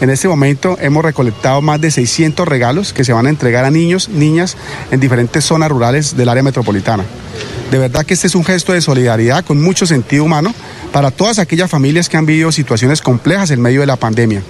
en 0.00 0.10
este 0.10 0.28
momento 0.28 0.76
hemos 0.80 1.04
recolectado 1.04 1.62
más 1.62 1.80
de 1.80 1.90
600 1.90 2.46
regalos 2.46 2.92
que 2.92 3.04
se 3.04 3.12
van 3.12 3.26
a 3.26 3.30
entregar 3.30 3.64
a 3.64 3.70
niños, 3.70 4.08
niñas 4.08 4.56
en 4.90 5.00
diferentes 5.00 5.44
zonas 5.44 5.70
rurales 5.70 6.16
del 6.16 6.28
área 6.28 6.42
metropolitana. 6.42 7.04
De 7.70 7.78
verdad 7.78 8.04
que 8.04 8.14
este 8.14 8.26
es 8.26 8.34
un 8.34 8.44
gesto 8.44 8.72
de 8.72 8.80
solidaridad 8.80 9.44
con 9.44 9.60
mucho 9.60 9.86
sentido 9.86 10.24
humano 10.24 10.54
para 10.92 11.10
todas 11.10 11.38
aquellas 11.38 11.70
familias 11.70 12.08
que 12.08 12.16
han 12.16 12.26
vivido 12.26 12.52
situaciones 12.52 13.02
complejas 13.02 13.50
en 13.50 13.60
medio 13.60 13.80
de 13.80 13.86
la 13.86 13.96
pandemia. 13.96 14.42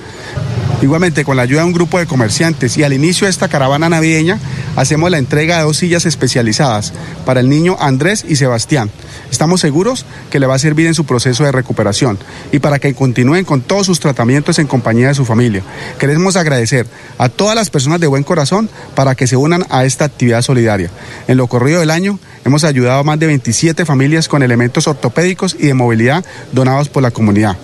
Igualmente, 0.83 1.25
con 1.25 1.39
la 1.39 1.43
ayuda 1.43 1.61
de 1.61 1.67
un 1.67 1.73
grupo 1.73 1.99
de 1.99 2.07
comerciantes 2.07 2.77
y 2.77 2.85
al 2.85 2.93
inicio 2.93 3.27
de 3.27 3.31
esta 3.31 3.49
caravana 3.49 3.89
navideña, 3.89 4.39
hacemos 4.77 5.11
la 5.11 5.17
entrega 5.17 5.57
de 5.57 5.63
dos 5.63 5.79
sillas 5.79 6.05
especializadas 6.05 6.93
para 7.25 7.41
el 7.41 7.49
niño 7.49 7.79
Andrés 7.81 8.27
y 8.29 8.37
Sebastián. 8.37 8.91
Estamos 9.31 9.63
seguros 9.63 10.05
que 10.31 10.39
le 10.39 10.47
va 10.47 10.57
a 10.57 10.59
servir 10.59 10.87
en 10.87 10.95
su 10.95 11.07
proceso 11.07 11.45
de 11.45 11.53
recuperación 11.53 12.19
y 12.53 12.59
para 12.59 12.79
que 12.79 12.95
continúen 12.95 13.47
con 13.47 13.63
todos 13.63 13.87
sus 13.87 14.01
tratamientos 14.01 14.59
en 14.59 14.67
compañía 14.67 15.09
de 15.09 15.15
su 15.15 15.25
familia. 15.25 15.63
Queremos 15.99 16.37
agradecer 16.37 16.87
a 17.17 17.31
todas 17.31 17.57
las 17.57 17.71
personas 17.71 17.99
de 17.99 18.07
buen 18.07 18.23
corazón 18.23 18.69
para 18.95 19.15
que 19.15 19.27
se 19.27 19.37
unan 19.37 19.65
a 19.71 19.87
esta 19.87 20.05
actividad 20.05 20.43
solidaria. 20.43 20.91
En 21.27 21.39
lo 21.39 21.47
corrido 21.47 21.81
del 21.81 21.91
año 21.91 22.19
hemos 22.45 22.65
ayudado 22.65 23.01
a 23.01 23.05
más 23.05 23.19
de 23.19 23.27
27 23.27 23.87
familias 23.87 24.29
con 24.29 24.43
elementos 24.43 24.87
ortopédicos 24.87 25.57
y 25.59 25.69
de 25.69 25.75
movilidad 25.75 26.23
donados 26.53 26.91
por 26.91 27.03
la 27.03 27.11
comunidad. 27.11 27.57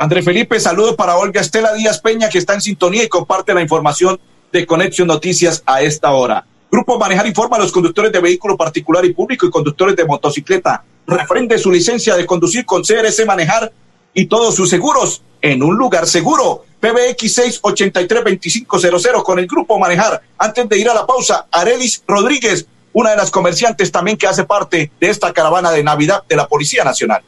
André 0.00 0.22
Felipe, 0.22 0.58
saludo 0.58 0.96
para 0.96 1.18
Olga 1.18 1.42
Estela 1.42 1.74
Díaz 1.74 2.00
Peña, 2.00 2.30
que 2.30 2.38
está 2.38 2.54
en 2.54 2.62
sintonía 2.62 3.04
y 3.04 3.08
comparte 3.10 3.52
la 3.52 3.60
información 3.60 4.18
de 4.50 4.64
Conexión 4.64 5.08
Noticias 5.08 5.62
a 5.66 5.82
esta 5.82 6.12
hora. 6.12 6.46
Grupo 6.72 6.98
Manejar 6.98 7.26
informa 7.26 7.58
a 7.58 7.60
los 7.60 7.70
conductores 7.70 8.10
de 8.10 8.18
vehículo 8.18 8.56
particular 8.56 9.04
y 9.04 9.12
público 9.12 9.44
y 9.44 9.50
conductores 9.50 9.94
de 9.94 10.06
motocicleta. 10.06 10.82
Refrende 11.06 11.58
su 11.58 11.70
licencia 11.70 12.16
de 12.16 12.24
conducir 12.24 12.64
con 12.64 12.82
CRS 12.82 13.26
Manejar 13.26 13.70
y 14.14 14.24
todos 14.24 14.54
sus 14.54 14.70
seguros 14.70 15.22
en 15.42 15.62
un 15.62 15.76
lugar 15.76 16.06
seguro. 16.06 16.64
PBX 16.80 17.60
683-2500 17.62 19.22
con 19.22 19.38
el 19.38 19.46
Grupo 19.46 19.78
Manejar. 19.78 20.22
Antes 20.38 20.66
de 20.66 20.78
ir 20.78 20.88
a 20.88 20.94
la 20.94 21.06
pausa, 21.06 21.46
Arelis 21.52 22.02
Rodríguez, 22.08 22.66
una 22.94 23.10
de 23.10 23.16
las 23.16 23.30
comerciantes 23.30 23.92
también 23.92 24.16
que 24.16 24.26
hace 24.26 24.44
parte 24.44 24.92
de 24.98 25.10
esta 25.10 25.30
caravana 25.34 25.70
de 25.70 25.84
Navidad 25.84 26.22
de 26.26 26.36
la 26.36 26.48
Policía 26.48 26.84
Nacional. 26.84 27.22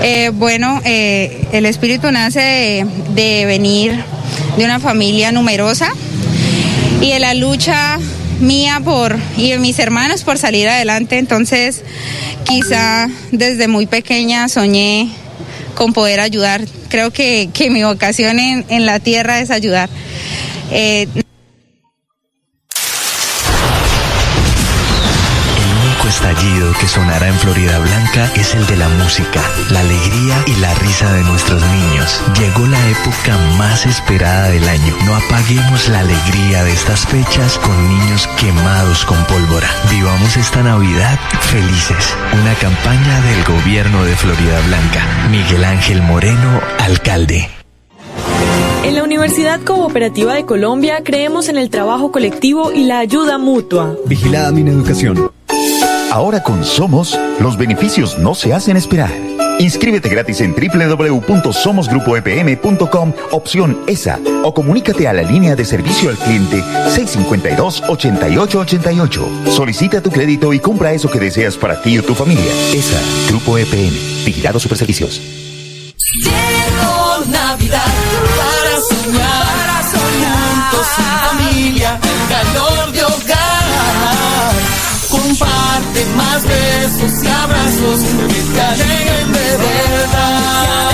Eh, 0.00 0.30
bueno, 0.32 0.80
eh, 0.84 1.46
el 1.52 1.66
espíritu 1.66 2.10
nace 2.10 2.86
de, 3.14 3.44
venir 3.46 4.02
de 4.56 4.64
una 4.64 4.80
familia 4.80 5.32
numerosa 5.32 5.92
y 7.00 7.10
de 7.10 7.20
la 7.20 7.34
lucha 7.34 7.98
mía 8.40 8.80
por 8.82 9.16
y 9.36 9.50
de 9.50 9.58
mis 9.58 9.78
hermanos 9.78 10.24
por 10.24 10.38
salir 10.38 10.68
adelante. 10.68 11.18
Entonces, 11.18 11.82
quizá 12.44 13.08
desde 13.30 13.68
muy 13.68 13.86
pequeña 13.86 14.48
soñé 14.48 15.08
con 15.74 15.92
poder 15.92 16.20
ayudar. 16.20 16.62
Creo 16.88 17.10
que, 17.10 17.50
mi 17.70 17.82
vocación 17.82 18.38
en, 18.38 18.86
la 18.86 18.98
tierra 19.00 19.40
es 19.40 19.50
ayudar. 19.50 19.88
Eh, 20.70 21.06
que 26.82 26.88
sonará 26.88 27.28
en 27.28 27.34
Florida 27.34 27.78
Blanca 27.78 28.28
es 28.34 28.56
el 28.56 28.66
de 28.66 28.76
la 28.76 28.88
música, 28.88 29.40
la 29.70 29.78
alegría 29.78 30.34
y 30.46 30.56
la 30.56 30.74
risa 30.74 31.12
de 31.12 31.22
nuestros 31.22 31.62
niños. 31.62 32.20
Llegó 32.36 32.66
la 32.66 32.88
época 32.88 33.38
más 33.56 33.86
esperada 33.86 34.48
del 34.48 34.68
año. 34.68 34.92
No 35.06 35.14
apaguemos 35.14 35.88
la 35.88 36.00
alegría 36.00 36.64
de 36.64 36.72
estas 36.72 37.06
fechas 37.06 37.56
con 37.58 37.88
niños 37.88 38.26
quemados 38.36 39.04
con 39.04 39.16
pólvora. 39.26 39.68
Vivamos 39.92 40.36
esta 40.36 40.60
Navidad 40.64 41.20
felices. 41.42 42.16
Una 42.42 42.54
campaña 42.54 43.20
del 43.20 43.44
gobierno 43.44 44.04
de 44.04 44.16
Florida 44.16 44.60
Blanca. 44.66 45.28
Miguel 45.30 45.64
Ángel 45.64 46.02
Moreno, 46.02 46.60
alcalde. 46.80 47.48
En 48.82 48.96
la 48.96 49.04
Universidad 49.04 49.60
Cooperativa 49.60 50.34
de 50.34 50.44
Colombia 50.44 51.02
creemos 51.04 51.48
en 51.48 51.58
el 51.58 51.70
trabajo 51.70 52.10
colectivo 52.10 52.72
y 52.72 52.86
la 52.86 52.98
ayuda 52.98 53.38
mutua. 53.38 53.94
Vigilada 54.06 54.50
mi 54.50 54.68
educación. 54.68 55.30
Ahora 56.12 56.42
con 56.42 56.62
Somos, 56.62 57.18
los 57.40 57.56
beneficios 57.56 58.18
no 58.18 58.34
se 58.34 58.52
hacen 58.52 58.76
esperar. 58.76 59.10
Inscríbete 59.58 60.10
gratis 60.10 60.42
en 60.42 60.54
www.somosgrupoepm.com, 60.54 63.12
opción 63.30 63.78
ESA, 63.86 64.20
o 64.44 64.52
comunícate 64.52 65.08
a 65.08 65.14
la 65.14 65.22
línea 65.22 65.56
de 65.56 65.64
servicio 65.64 66.10
al 66.10 66.18
cliente 66.18 66.62
652-8888. 66.62 69.48
Solicita 69.48 70.02
tu 70.02 70.10
crédito 70.10 70.52
y 70.52 70.58
compra 70.58 70.92
eso 70.92 71.10
que 71.10 71.18
deseas 71.18 71.56
para 71.56 71.80
ti 71.80 71.98
o 71.98 72.02
tu 72.02 72.14
familia. 72.14 72.52
ESA, 72.74 73.00
Grupo 73.30 73.56
EPM, 73.56 73.96
Vigilado 74.26 74.60
Superservicios. 74.60 75.18
Llegó 76.22 76.51
abrazos 87.82 88.02
que 88.04 88.14
te 88.14 88.84
de 89.32 89.56
verdad. 89.56 90.90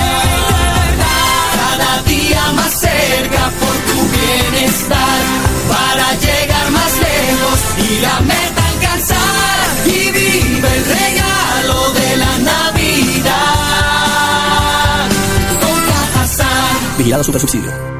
Cada 1.55 2.01
día 2.03 2.51
más 2.55 2.73
cerca 2.79 3.51
por 3.59 3.75
tu 3.87 3.97
bienestar, 4.17 5.21
para 5.67 6.13
llegar 6.15 6.71
más 6.71 6.93
lejos 6.97 7.59
y 7.77 8.01
la 8.01 8.19
meta 8.21 8.67
alcanzar. 8.73 9.67
Y 9.85 10.11
vive 10.11 10.67
el 10.77 10.85
regalo 10.85 11.93
de 11.93 12.17
la 12.17 12.37
Navidad. 12.39 13.29
Con 15.61 15.79
Cajazán. 15.85 16.97
Vigilado 16.97 17.23
Super 17.23 17.41
Subsidio. 17.41 17.98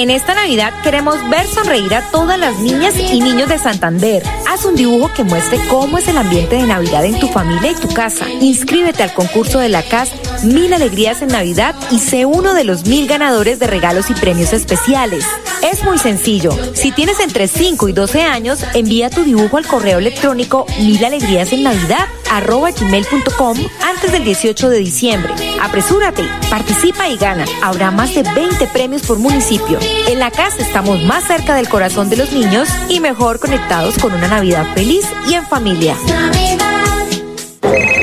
En 0.00 0.08
esta 0.08 0.34
Navidad 0.34 0.72
queremos 0.82 1.16
ver 1.28 1.46
sonreír 1.46 1.94
a 1.94 2.00
todas 2.10 2.38
las 2.38 2.58
niñas 2.58 2.94
y 2.96 3.20
niños 3.20 3.50
de 3.50 3.58
Santander. 3.58 4.22
Haz 4.48 4.64
un 4.64 4.74
dibujo 4.74 5.12
que 5.12 5.24
muestre 5.24 5.60
cómo 5.68 5.98
es 5.98 6.08
el 6.08 6.16
ambiente 6.16 6.56
de 6.56 6.62
Navidad 6.62 7.04
en 7.04 7.20
tu 7.20 7.28
familia 7.28 7.72
y 7.72 7.74
tu 7.74 7.88
casa. 7.88 8.26
Inscríbete 8.40 9.02
al 9.02 9.12
concurso 9.12 9.58
de 9.58 9.68
la 9.68 9.82
CAS 9.82 10.10
Mil 10.42 10.72
Alegrías 10.72 11.20
en 11.22 11.28
Navidad 11.28 11.74
y 11.90 11.98
sé 11.98 12.24
uno 12.24 12.54
de 12.54 12.64
los 12.64 12.86
mil 12.86 13.06
ganadores 13.06 13.58
de 13.58 13.66
regalos 13.66 14.08
y 14.10 14.14
premios 14.14 14.52
especiales. 14.52 15.24
Es 15.62 15.82
muy 15.84 15.98
sencillo. 15.98 16.50
Si 16.74 16.92
tienes 16.92 17.20
entre 17.20 17.48
5 17.48 17.88
y 17.88 17.92
12 17.92 18.22
años, 18.22 18.64
envía 18.74 19.10
tu 19.10 19.22
dibujo 19.22 19.58
al 19.58 19.66
correo 19.66 19.98
electrónico 19.98 20.64
milalegríasennavidad.com 20.78 23.58
antes 23.82 24.12
del 24.12 24.24
18 24.24 24.70
de 24.70 24.78
diciembre. 24.78 25.34
Apresúrate, 25.60 26.24
participa 26.48 27.08
y 27.08 27.18
gana. 27.18 27.44
Habrá 27.62 27.90
más 27.90 28.14
de 28.14 28.22
20 28.22 28.66
premios 28.68 29.02
por 29.02 29.18
municipio. 29.18 29.78
En 30.08 30.18
la 30.18 30.30
casa 30.30 30.56
estamos 30.60 31.02
más 31.02 31.24
cerca 31.24 31.54
del 31.54 31.68
corazón 31.68 32.08
de 32.08 32.16
los 32.16 32.32
niños 32.32 32.70
y 32.88 33.00
mejor 33.00 33.40
conectados 33.40 33.98
con 33.98 34.14
una 34.14 34.28
Navidad 34.28 34.64
feliz 34.74 35.04
y 35.28 35.34
en 35.34 35.44
familia. 35.46 35.94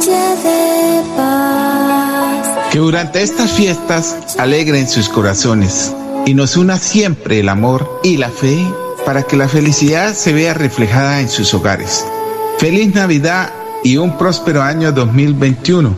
Noche 0.00 0.12
de 0.12 1.02
paz 1.14 2.46
Que 2.72 2.78
durante 2.78 3.22
estas 3.22 3.50
fiestas 3.50 4.16
alegren 4.38 4.88
sus 4.88 5.10
corazones 5.10 5.94
y 6.24 6.32
nos 6.32 6.56
una 6.56 6.78
siempre 6.78 7.40
el 7.40 7.50
amor 7.50 8.00
y 8.02 8.16
la 8.16 8.30
fe 8.30 8.64
para 9.04 9.24
que 9.24 9.36
la 9.36 9.46
felicidad 9.46 10.14
se 10.14 10.32
vea 10.32 10.54
reflejada 10.54 11.20
en 11.20 11.28
sus 11.28 11.52
hogares. 11.52 12.06
Feliz 12.58 12.94
Navidad 12.94 13.52
y 13.84 13.98
un 13.98 14.16
próspero 14.16 14.62
año 14.62 14.90
2021. 14.92 15.94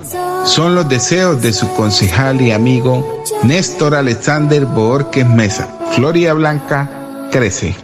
Son 0.47 0.75
los 0.75 0.89
deseos 0.89 1.41
de 1.41 1.53
su 1.53 1.73
concejal 1.75 2.41
y 2.41 2.51
amigo 2.51 3.23
Néstor 3.45 3.95
Alexander 3.95 4.67
Borges 4.67 5.29
Mesa. 5.29 5.69
Floria 5.93 6.35
Blanca 6.35 7.29
crece. 7.31 7.77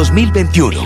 2021. 0.00 0.82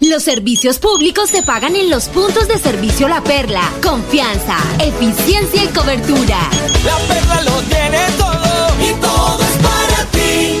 Los 0.00 0.24
servicios 0.24 0.80
públicos 0.80 1.30
se 1.30 1.44
pagan 1.44 1.76
en 1.76 1.88
los 1.88 2.08
puntos 2.08 2.48
de 2.48 2.58
servicio 2.58 3.06
La 3.06 3.20
Perla. 3.20 3.62
Confianza, 3.80 4.56
eficiencia 4.80 5.62
y 5.62 5.68
cobertura. 5.68 6.38
La 6.84 6.96
Perla 7.06 7.42
lo 7.42 7.62
tiene 7.62 8.00
todo 8.18 8.74
y 8.80 8.92
todo 9.00 9.40
es 9.40 9.56
para 9.58 10.04
ti. 10.10 10.60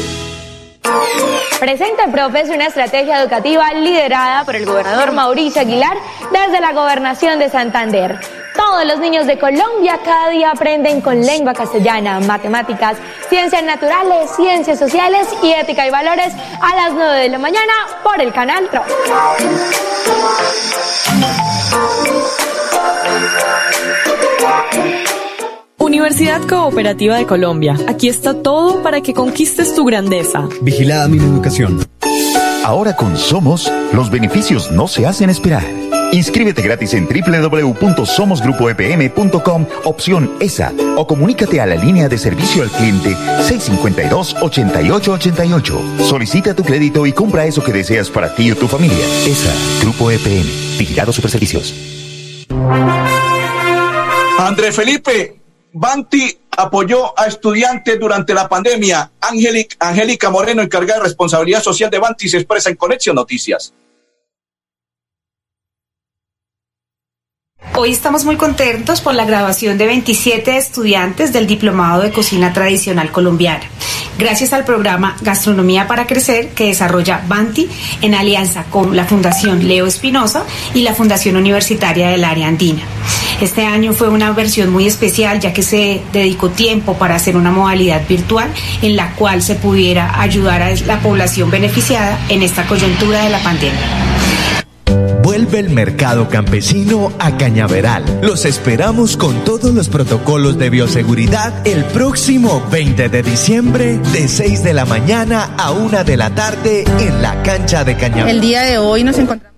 Presenta 1.58 2.12
Profes 2.12 2.48
una 2.48 2.66
estrategia 2.66 3.20
educativa 3.20 3.72
liderada 3.74 4.44
por 4.44 4.54
el 4.54 4.64
gobernador 4.64 5.10
Mauricio 5.10 5.62
Aguilar 5.62 5.96
desde 6.30 6.60
la 6.60 6.72
gobernación 6.72 7.40
de 7.40 7.50
Santander. 7.50 8.20
Todos 8.64 8.86
los 8.86 9.00
niños 9.00 9.26
de 9.26 9.38
Colombia 9.38 9.98
cada 10.04 10.30
día 10.30 10.52
aprenden 10.52 11.00
con 11.00 11.20
lengua 11.20 11.52
castellana, 11.52 12.20
matemáticas, 12.20 12.96
ciencias 13.28 13.64
naturales, 13.64 14.30
ciencias 14.36 14.78
sociales 14.78 15.26
y 15.42 15.50
ética 15.50 15.86
y 15.86 15.90
valores 15.90 16.32
a 16.60 16.76
las 16.76 16.92
9 16.92 17.22
de 17.22 17.28
la 17.28 17.38
mañana 17.38 17.72
por 18.04 18.20
el 18.20 18.32
canal 18.32 18.68
TRO. 18.70 18.82
Universidad 25.78 26.40
Cooperativa 26.48 27.16
de 27.16 27.26
Colombia. 27.26 27.76
Aquí 27.88 28.08
está 28.08 28.42
todo 28.42 28.80
para 28.80 29.00
que 29.00 29.12
conquistes 29.12 29.74
tu 29.74 29.84
grandeza. 29.84 30.48
Vigilada 30.60 31.08
mi 31.08 31.18
educación. 31.18 31.84
Ahora 32.64 32.94
con 32.94 33.16
Somos, 33.16 33.70
los 33.92 34.08
beneficios 34.10 34.70
no 34.70 34.86
se 34.86 35.04
hacen 35.04 35.30
esperar. 35.30 35.64
Inscríbete 36.12 36.60
gratis 36.60 36.92
en 36.92 37.08
www.somosgrupoepm.com, 37.08 39.66
opción 39.84 40.30
ESA, 40.40 40.74
o 40.96 41.06
comunícate 41.06 41.58
a 41.58 41.66
la 41.66 41.76
línea 41.76 42.06
de 42.06 42.18
servicio 42.18 42.62
al 42.62 42.70
cliente 42.70 43.16
652-8888. 43.48 46.04
Solicita 46.04 46.52
tu 46.54 46.64
crédito 46.64 47.06
y 47.06 47.12
compra 47.12 47.46
eso 47.46 47.64
que 47.64 47.72
deseas 47.72 48.10
para 48.10 48.34
ti 48.34 48.50
o 48.50 48.56
tu 48.56 48.68
familia. 48.68 49.06
ESA, 49.26 49.54
Grupo 49.80 50.10
EPM, 50.10 50.44
Vigilado 50.78 51.14
Superservicios. 51.14 51.72
André 54.38 54.70
Felipe, 54.72 55.40
Banti 55.72 56.36
apoyó 56.50 57.18
a 57.18 57.26
estudiantes 57.26 57.98
durante 57.98 58.34
la 58.34 58.50
pandemia. 58.50 59.12
Angélica 59.20 60.28
Moreno, 60.28 60.60
encargada 60.60 60.98
de 60.98 61.04
responsabilidad 61.04 61.62
social 61.62 61.88
de 61.88 61.98
Banti, 61.98 62.28
se 62.28 62.36
expresa 62.36 62.68
en 62.68 62.76
Conexión 62.76 63.16
Noticias. 63.16 63.72
Hoy 67.74 67.90
estamos 67.90 68.26
muy 68.26 68.36
contentos 68.36 69.00
por 69.00 69.14
la 69.14 69.24
graduación 69.24 69.78
de 69.78 69.86
27 69.86 70.58
estudiantes 70.58 71.32
del 71.32 71.46
Diplomado 71.46 72.02
de 72.02 72.12
Cocina 72.12 72.52
Tradicional 72.52 73.10
Colombiana, 73.10 73.64
gracias 74.18 74.52
al 74.52 74.66
programa 74.66 75.16
Gastronomía 75.22 75.88
para 75.88 76.06
Crecer 76.06 76.50
que 76.50 76.66
desarrolla 76.66 77.24
Banti 77.26 77.70
en 78.02 78.14
alianza 78.14 78.64
con 78.64 78.94
la 78.94 79.06
Fundación 79.06 79.66
Leo 79.66 79.86
Espinosa 79.86 80.44
y 80.74 80.82
la 80.82 80.94
Fundación 80.94 81.36
Universitaria 81.36 82.10
del 82.10 82.24
Área 82.24 82.48
Andina. 82.48 82.82
Este 83.40 83.64
año 83.64 83.94
fue 83.94 84.10
una 84.10 84.32
versión 84.32 84.70
muy 84.70 84.86
especial 84.86 85.40
ya 85.40 85.54
que 85.54 85.62
se 85.62 86.02
dedicó 86.12 86.50
tiempo 86.50 86.98
para 86.98 87.14
hacer 87.14 87.38
una 87.38 87.52
modalidad 87.52 88.06
virtual 88.06 88.52
en 88.82 88.96
la 88.96 89.14
cual 89.14 89.42
se 89.42 89.54
pudiera 89.54 90.20
ayudar 90.20 90.60
a 90.60 90.74
la 90.76 91.00
población 91.00 91.50
beneficiada 91.50 92.20
en 92.28 92.42
esta 92.42 92.66
coyuntura 92.66 93.24
de 93.24 93.30
la 93.30 93.42
pandemia. 93.42 94.21
Vuelve 95.42 95.58
el 95.58 95.70
mercado 95.70 96.28
campesino 96.28 97.12
a 97.18 97.36
Cañaveral. 97.36 98.04
Los 98.22 98.44
esperamos 98.44 99.16
con 99.16 99.42
todos 99.42 99.74
los 99.74 99.88
protocolos 99.88 100.56
de 100.56 100.70
bioseguridad 100.70 101.66
el 101.66 101.84
próximo 101.86 102.62
20 102.70 103.08
de 103.08 103.22
diciembre 103.24 103.98
de 104.12 104.28
6 104.28 104.62
de 104.62 104.72
la 104.72 104.84
mañana 104.84 105.50
a 105.58 105.72
1 105.72 106.04
de 106.04 106.16
la 106.16 106.32
tarde 106.32 106.84
en 107.00 107.22
la 107.22 107.42
cancha 107.42 107.82
de 107.82 107.96
Cañaveral. 107.96 108.36
El 108.36 108.40
día 108.40 108.62
de 108.62 108.78
hoy 108.78 109.02
nos 109.02 109.18
encontramos 109.18 109.51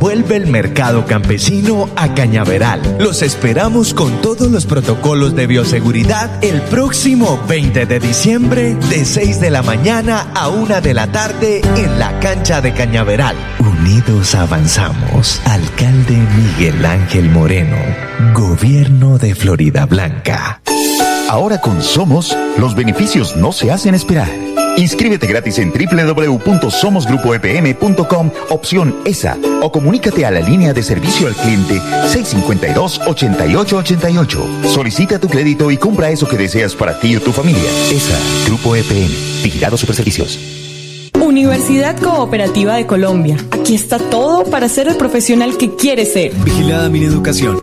Vuelve 0.00 0.36
el 0.36 0.46
mercado 0.46 1.04
campesino 1.04 1.90
a 1.94 2.14
Cañaveral. 2.14 2.80
Los 2.98 3.20
esperamos 3.20 3.92
con 3.92 4.22
todos 4.22 4.50
los 4.50 4.64
protocolos 4.64 5.34
de 5.36 5.46
bioseguridad 5.46 6.42
el 6.42 6.62
próximo 6.62 7.38
20 7.46 7.84
de 7.84 8.00
diciembre 8.00 8.74
de 8.74 9.04
6 9.04 9.40
de 9.42 9.50
la 9.50 9.62
mañana 9.62 10.30
a 10.34 10.48
1 10.48 10.80
de 10.80 10.94
la 10.94 11.12
tarde 11.12 11.60
en 11.76 11.98
la 11.98 12.18
cancha 12.20 12.62
de 12.62 12.72
Cañaveral. 12.72 13.36
Unidos 13.58 14.34
avanzamos. 14.34 15.42
Alcalde 15.44 16.16
Miguel 16.16 16.84
Ángel 16.86 17.28
Moreno. 17.28 17.76
Gobierno 18.32 19.18
de 19.18 19.34
Florida 19.34 19.84
Blanca. 19.84 20.62
Ahora 21.28 21.60
con 21.60 21.82
Somos, 21.82 22.34
los 22.58 22.74
beneficios 22.74 23.36
no 23.36 23.52
se 23.52 23.70
hacen 23.70 23.94
esperar. 23.94 24.28
Inscríbete 24.76 25.26
gratis 25.26 25.58
en 25.58 25.72
www.somosgrupoepm.com, 25.72 28.30
opción 28.50 28.94
ESA, 29.04 29.36
o 29.62 29.70
comunícate 29.70 30.26
a 30.26 30.30
la 30.30 30.40
línea 30.40 30.72
de 30.72 30.82
servicio 30.82 31.26
al 31.28 31.34
cliente 31.34 31.80
652-8888. 31.80 34.64
Solicita 34.66 35.18
tu 35.18 35.28
crédito 35.28 35.70
y 35.70 35.76
compra 35.76 36.08
eso 36.10 36.26
que 36.28 36.36
deseas 36.36 36.74
para 36.74 36.98
ti 36.98 37.14
o 37.16 37.20
tu 37.20 37.32
familia. 37.32 37.70
ESA, 37.90 38.18
Grupo 38.46 38.74
EPM, 38.76 39.10
Vigilado 39.42 39.76
Superservicios. 39.76 40.38
Universidad 41.20 41.98
Cooperativa 41.98 42.74
de 42.74 42.86
Colombia. 42.86 43.36
Aquí 43.52 43.74
está 43.74 43.98
todo 43.98 44.44
para 44.44 44.68
ser 44.68 44.88
el 44.88 44.96
profesional 44.96 45.56
que 45.56 45.74
quieres 45.74 46.12
ser. 46.12 46.32
Vigilada 46.44 46.90
mi 46.90 47.02
educación. 47.04 47.62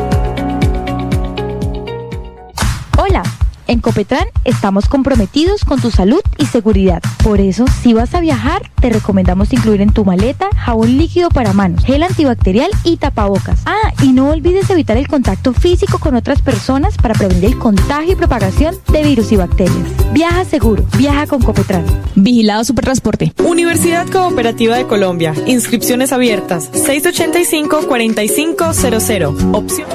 En 3.71 3.79
Copetran 3.79 4.27
estamos 4.43 4.89
comprometidos 4.89 5.63
con 5.63 5.79
tu 5.79 5.91
salud 5.91 6.19
y 6.37 6.45
seguridad. 6.45 7.01
Por 7.23 7.39
eso, 7.39 7.63
si 7.81 7.93
vas 7.93 8.13
a 8.13 8.19
viajar, 8.19 8.69
te 8.81 8.89
recomendamos 8.89 9.53
incluir 9.53 9.79
en 9.79 9.93
tu 9.93 10.03
maleta 10.03 10.49
jabón 10.57 10.97
líquido 10.97 11.29
para 11.29 11.53
manos, 11.53 11.85
gel 11.85 12.03
antibacterial 12.03 12.69
y 12.83 12.97
tapabocas. 12.97 13.61
Ah, 13.65 13.93
y 14.03 14.11
no 14.11 14.31
olvides 14.31 14.69
evitar 14.69 14.97
el 14.97 15.07
contacto 15.07 15.53
físico 15.53 15.99
con 15.99 16.15
otras 16.15 16.41
personas 16.41 16.97
para 16.97 17.13
prevenir 17.13 17.45
el 17.45 17.57
contagio 17.57 18.11
y 18.11 18.17
propagación 18.17 18.75
de 18.91 19.03
virus 19.03 19.31
y 19.31 19.37
bacterias. 19.37 19.87
Viaja 20.11 20.43
seguro, 20.43 20.83
viaja 20.97 21.27
con 21.27 21.41
Copetran. 21.41 21.85
Vigilado 22.15 22.65
Supertransporte. 22.65 23.31
Universidad 23.41 24.05
Cooperativa 24.09 24.75
de 24.75 24.85
Colombia. 24.85 25.33
Inscripciones 25.45 26.11
abiertas. 26.11 26.69
685-4500. 26.73 29.55
Opción. 29.55 29.87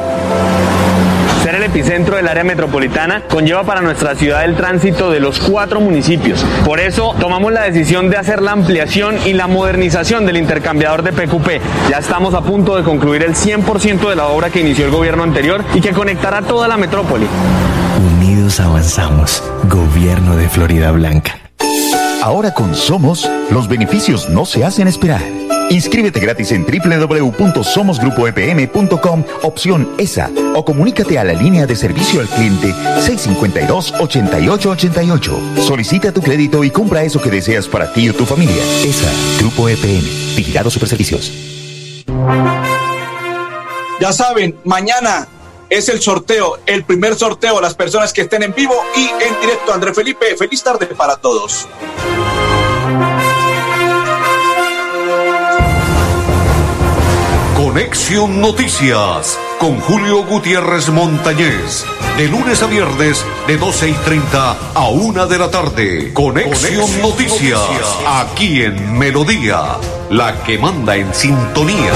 Ser 1.47 1.55
el 1.55 1.63
epicentro 1.63 2.17
del 2.17 2.27
área 2.27 2.43
metropolitana 2.43 3.23
conlleva 3.29 3.63
para 3.63 3.81
nuestra 3.81 4.17
ciudad 4.17 4.45
el 4.45 4.57
tránsito 4.57 5.13
de 5.13 5.21
los 5.21 5.39
cuatro 5.39 5.81
municipios. 5.81 6.45
Por 6.65 6.81
eso 6.81 7.15
tomamos 7.21 7.53
la 7.53 7.63
decisión 7.63 8.11
de 8.11 8.17
hacer 8.17 8.43
la 8.43 8.51
ampliación 8.51 9.17
y 9.25 9.33
la 9.33 9.47
modernización 9.47 10.27
del 10.27 10.39
intercambiador 10.39 11.05
de 11.05 11.13
PQP. 11.13 11.89
Ya 11.89 11.99
estamos 11.99 12.35
a 12.35 12.41
punto 12.41 12.75
de 12.75 12.83
concluir 12.83 13.23
el 13.23 13.37
100% 13.37 14.09
de 14.09 14.17
la 14.17 14.27
obra 14.27 14.51
que 14.51 14.61
inició 14.61 14.87
el 14.87 14.91
gobierno 14.91 15.23
anterior 15.23 15.65
y 15.73 15.81
que 15.81 15.93
conectará 15.93 16.43
toda 16.43 16.67
la 16.67 16.77
metrópoli. 16.77 17.29
Unidos 18.17 18.59
avanzamos. 18.59 19.41
Gobierno 19.71 20.35
de 20.35 20.49
Florida 20.49 20.91
Blanca. 20.91 21.46
Ahora 22.27 22.53
con 22.53 22.75
Somos, 22.75 23.31
los 23.53 23.69
beneficios 23.69 24.29
no 24.29 24.45
se 24.45 24.65
hacen 24.65 24.89
esperar. 24.89 25.23
Inscríbete 25.71 26.19
gratis 26.19 26.51
en 26.51 26.67
www.somosgrupoepm.com, 26.67 29.25
opción 29.45 29.89
ESA, 29.97 30.33
o 30.57 30.65
comunícate 30.65 31.21
a 31.21 31.25
la 31.25 31.35
línea 31.35 31.69
de 31.69 31.77
servicio 31.77 32.19
al 32.19 32.27
cliente 32.27 32.73
652-8888. 32.73 35.59
Solicita 35.61 36.11
tu 36.11 36.21
crédito 36.21 36.65
y 36.65 36.71
compra 36.71 37.05
eso 37.05 37.23
que 37.23 37.31
deseas 37.31 37.69
para 37.69 37.93
ti 37.93 38.09
o 38.09 38.13
tu 38.13 38.27
familia. 38.27 38.61
ESA, 38.83 39.13
Grupo 39.39 39.69
EPM, 39.69 40.03
Vigilado 40.35 40.69
Superservicios. 40.69 41.33
Ya 44.01 44.13
saben, 44.13 44.57
mañana 44.65 45.29
es 45.71 45.89
el 45.89 46.01
sorteo, 46.01 46.59
el 46.67 46.85
primer 46.85 47.15
sorteo, 47.17 47.61
las 47.61 47.75
personas 47.75 48.13
que 48.13 48.23
estén 48.23 48.43
en 48.43 48.55
vivo 48.55 48.75
y 48.97 49.07
en 49.25 49.41
directo. 49.41 49.73
André 49.73 49.95
Felipe, 49.95 50.37
feliz 50.37 50.63
tarde 50.63 50.87
para 50.87 51.17
todos. 51.17 51.67
Conexión 57.57 58.41
Noticias 58.41 59.39
con 59.59 59.81
Julio 59.81 60.25
Gutiérrez 60.25 60.89
Montañez. 60.89 61.85
De 62.17 62.29
lunes 62.29 62.63
a 62.63 62.67
viernes, 62.67 63.25
de 63.47 63.57
12 63.57 63.91
y 63.91 63.93
30 63.93 64.57
a 64.75 64.89
1 64.89 65.27
de 65.27 65.39
la 65.39 65.51
tarde. 65.51 66.13
Conexión, 66.15 67.03
Noticias, 67.03 67.61
aquí 68.07 68.63
en 68.63 68.99
Melodía, 68.99 69.77
la 70.11 70.43
que 70.45 70.59
manda 70.59 70.97
en 70.97 71.13
sintonía. 71.13 71.93